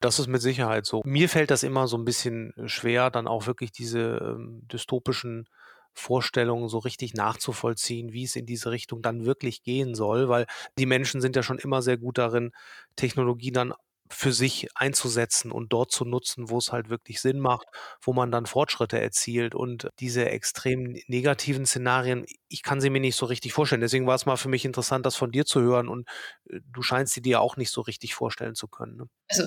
[0.01, 1.01] Das ist mit Sicherheit so.
[1.05, 5.47] Mir fällt das immer so ein bisschen schwer, dann auch wirklich diese ähm, dystopischen
[5.93, 10.45] Vorstellungen so richtig nachzuvollziehen, wie es in diese Richtung dann wirklich gehen soll, weil
[10.77, 12.51] die Menschen sind ja schon immer sehr gut darin,
[12.95, 13.73] Technologie dann
[14.13, 17.67] für sich einzusetzen und dort zu nutzen, wo es halt wirklich Sinn macht,
[18.01, 19.55] wo man dann Fortschritte erzielt.
[19.55, 23.81] Und diese extrem negativen Szenarien, ich kann sie mir nicht so richtig vorstellen.
[23.81, 25.87] Deswegen war es mal für mich interessant, das von dir zu hören.
[25.87, 26.07] Und
[26.49, 28.97] äh, du scheinst sie dir auch nicht so richtig vorstellen zu können.
[28.97, 29.05] Ne?
[29.29, 29.45] Also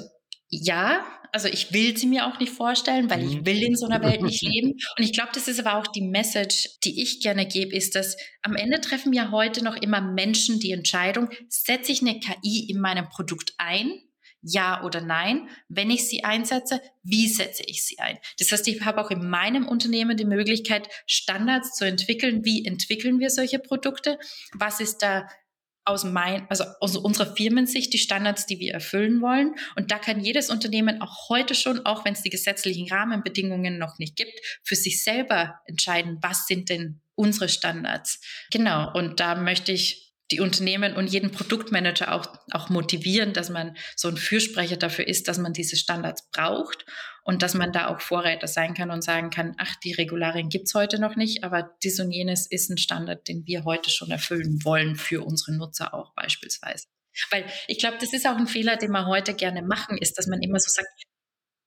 [0.48, 3.46] ja, also ich will sie mir auch nicht vorstellen, weil ich mhm.
[3.46, 4.74] will in so einer Welt nicht leben.
[4.96, 8.16] Und ich glaube, das ist aber auch die Message, die ich gerne gebe, ist, dass
[8.42, 12.80] am Ende treffen ja heute noch immer Menschen die Entscheidung, setze ich eine KI in
[12.80, 14.00] meinem Produkt ein?
[14.46, 15.48] Ja oder nein?
[15.68, 18.18] Wenn ich sie einsetze, wie setze ich sie ein?
[18.38, 22.44] Das heißt, ich habe auch in meinem Unternehmen die Möglichkeit, Standards zu entwickeln.
[22.44, 24.18] Wie entwickeln wir solche Produkte?
[24.52, 25.26] Was ist da
[25.84, 29.54] aus mein, also aus unserer Firmensicht die Standards, die wir erfüllen wollen.
[29.76, 33.98] Und da kann jedes Unternehmen auch heute schon, auch wenn es die gesetzlichen Rahmenbedingungen noch
[33.98, 38.20] nicht gibt, für sich selber entscheiden, was sind denn unsere Standards.
[38.50, 38.92] Genau.
[38.94, 44.08] Und da möchte ich die Unternehmen und jeden Produktmanager auch, auch motivieren, dass man so
[44.08, 46.86] ein Fürsprecher dafür ist, dass man diese Standards braucht
[47.24, 50.74] und dass man da auch Vorräter sein kann und sagen kann, ach, die Regularien gibt's
[50.74, 54.62] heute noch nicht, aber dies und jenes ist ein Standard, den wir heute schon erfüllen
[54.62, 56.86] wollen für unsere Nutzer auch beispielsweise.
[57.30, 60.26] Weil ich glaube, das ist auch ein Fehler, den wir heute gerne machen, ist, dass
[60.26, 60.88] man immer so sagt,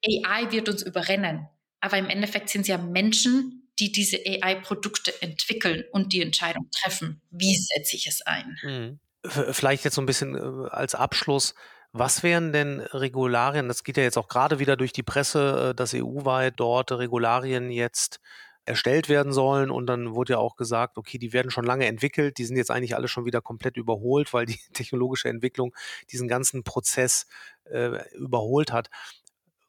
[0.06, 1.48] AI wird uns überrennen.
[1.80, 7.22] Aber im Endeffekt sind es ja Menschen, die diese AI-Produkte entwickeln und die Entscheidung treffen,
[7.30, 8.58] wie setze ich es ein.
[8.64, 9.00] Mhm.
[9.52, 11.54] Vielleicht jetzt so ein bisschen äh, als Abschluss.
[11.94, 13.68] Was wären denn Regularien?
[13.68, 17.72] Das geht ja jetzt auch gerade wieder durch die Presse, äh, dass EU-weit dort Regularien
[17.72, 18.20] jetzt
[18.66, 19.72] erstellt werden sollen.
[19.72, 22.72] Und dann wurde ja auch gesagt, okay, die werden schon lange entwickelt, die sind jetzt
[22.72, 25.74] eigentlich alle schon wieder komplett überholt, weil die technologische Entwicklung
[26.12, 27.26] diesen ganzen Prozess
[27.66, 28.90] äh, überholt hat.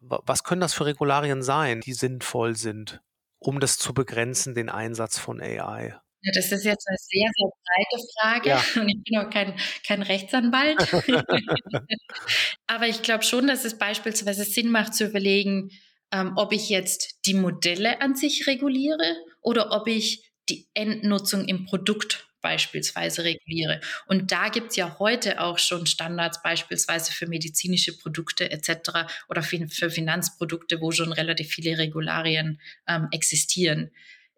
[0.00, 3.00] Was können das für Regularien sein, die sinnvoll sind?
[3.38, 5.98] um das zu begrenzen, den Einsatz von AI?
[6.22, 8.64] Ja, das ist jetzt eine sehr, sehr breite Frage ja.
[8.82, 9.54] und ich bin auch kein,
[9.86, 10.76] kein Rechtsanwalt.
[12.66, 15.70] Aber ich glaube schon, dass es beispielsweise Sinn macht zu überlegen,
[16.12, 21.66] ähm, ob ich jetzt die Modelle an sich reguliere oder ob ich die Endnutzung im
[21.66, 23.80] Produkt beispielsweise reguliere.
[24.06, 29.10] Und da gibt es ja heute auch schon Standards beispielsweise für medizinische Produkte etc.
[29.28, 33.90] oder für, Finanzprodukte, wo schon relativ viele Regularien ähm, existieren.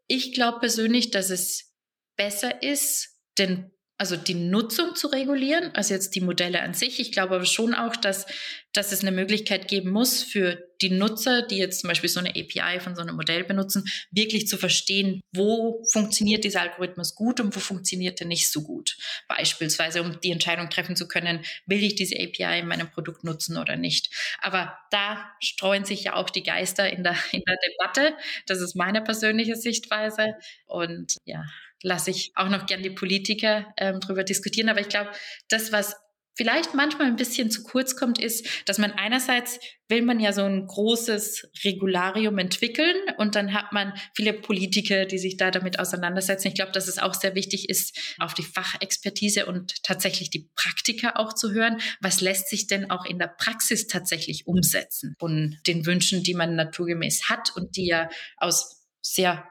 [0.07, 1.70] Ich glaube persönlich, dass es
[2.21, 7.01] besser ist, den also die Nutzung zu regulieren, also jetzt die Modelle an sich.
[7.01, 8.25] Ich glaube aber schon auch, dass,
[8.73, 12.31] dass es eine Möglichkeit geben muss für die Nutzer, die jetzt zum Beispiel so eine
[12.31, 17.55] API von so einem Modell benutzen, wirklich zu verstehen, wo funktioniert dieser Algorithmus gut und
[17.55, 18.97] wo funktioniert er nicht so gut.
[19.29, 23.59] Beispielsweise, um die Entscheidung treffen zu können, will ich diese API in meinem Produkt nutzen
[23.59, 24.09] oder nicht.
[24.41, 28.17] Aber da streuen sich ja auch die Geister in der, in der Debatte.
[28.47, 30.37] Das ist meine persönliche Sichtweise.
[30.65, 31.45] Und ja,
[31.83, 34.69] lasse ich auch noch gern die Politiker ähm, drüber diskutieren.
[34.69, 35.11] Aber ich glaube,
[35.49, 35.97] das, was
[36.41, 40.43] vielleicht manchmal ein bisschen zu kurz kommt, ist, dass man einerseits will man ja so
[40.43, 46.49] ein großes Regularium entwickeln und dann hat man viele Politiker, die sich da damit auseinandersetzen.
[46.49, 51.19] Ich glaube, dass es auch sehr wichtig ist, auf die Fachexpertise und tatsächlich die Praktiker
[51.19, 51.79] auch zu hören.
[52.01, 56.55] Was lässt sich denn auch in der Praxis tatsächlich umsetzen von den Wünschen, die man
[56.55, 58.09] naturgemäß hat und die ja
[58.39, 59.50] aus sehr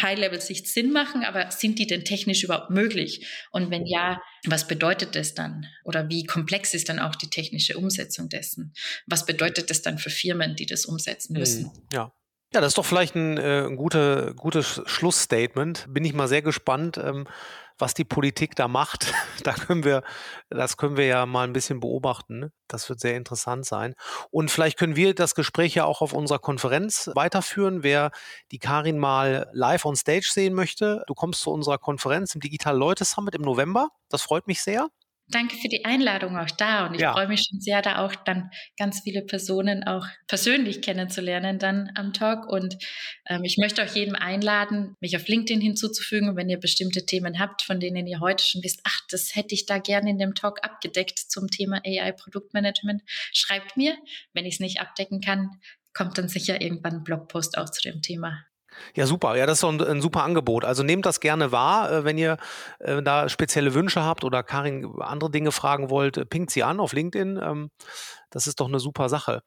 [0.00, 3.26] High-Level-Sicht Sinn machen, aber sind die denn technisch überhaupt möglich?
[3.50, 5.66] Und wenn ja, was bedeutet das dann?
[5.84, 8.74] Oder wie komplex ist dann auch die technische Umsetzung dessen?
[9.06, 11.70] Was bedeutet das dann für Firmen, die das umsetzen müssen?
[11.92, 12.12] Ja.
[12.52, 15.86] Ja, das ist doch vielleicht ein, äh, ein gute, gutes Schlussstatement.
[15.88, 16.98] Bin ich mal sehr gespannt.
[16.98, 17.26] Ähm,
[17.78, 19.12] was die Politik da macht.
[19.42, 20.02] da können wir,
[20.50, 22.52] das können wir ja mal ein bisschen beobachten.
[22.68, 23.94] Das wird sehr interessant sein.
[24.30, 27.82] Und vielleicht können wir das Gespräch ja auch auf unserer Konferenz weiterführen.
[27.82, 28.10] Wer
[28.50, 32.76] die Karin mal live on stage sehen möchte, du kommst zu unserer Konferenz im Digital
[32.76, 33.88] Leute Summit im November.
[34.08, 34.88] Das freut mich sehr.
[35.28, 37.12] Danke für die Einladung auch da und ich ja.
[37.12, 42.12] freue mich schon sehr, da auch dann ganz viele Personen auch persönlich kennenzulernen dann am
[42.12, 42.76] Talk und
[43.26, 47.62] ähm, ich möchte auch jedem einladen, mich auf LinkedIn hinzuzufügen, wenn ihr bestimmte Themen habt,
[47.62, 50.62] von denen ihr heute schon wisst, ach, das hätte ich da gerne in dem Talk
[50.62, 53.02] abgedeckt zum Thema AI Produktmanagement,
[53.32, 53.96] schreibt mir,
[54.34, 55.58] wenn ich es nicht abdecken kann,
[55.94, 58.44] kommt dann sicher irgendwann ein Blogpost auch zu dem Thema.
[58.94, 59.36] Ja, super.
[59.36, 60.64] Ja, das ist so ein, ein, super Angebot.
[60.64, 62.36] Also nehmt das gerne wahr, äh, wenn ihr
[62.78, 66.80] äh, da spezielle Wünsche habt oder Karin andere Dinge fragen wollt, äh, pinkt sie an
[66.80, 67.40] auf LinkedIn.
[67.42, 67.70] Ähm,
[68.30, 69.42] das ist doch eine super Sache.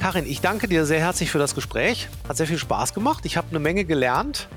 [0.00, 2.08] Karin, ich danke dir sehr herzlich für das Gespräch.
[2.28, 3.26] Hat sehr viel Spaß gemacht.
[3.26, 4.48] Ich habe eine Menge gelernt.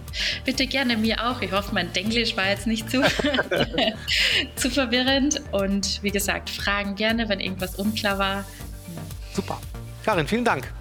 [0.46, 1.42] Bitte gerne mir auch.
[1.42, 3.02] Ich hoffe, mein Denglisch war jetzt nicht zu,
[4.56, 5.42] zu verwirrend.
[5.52, 8.46] Und wie gesagt, fragen gerne, wenn irgendwas unklar war.
[9.34, 9.60] Super.
[10.06, 10.72] Karin, vielen Dank.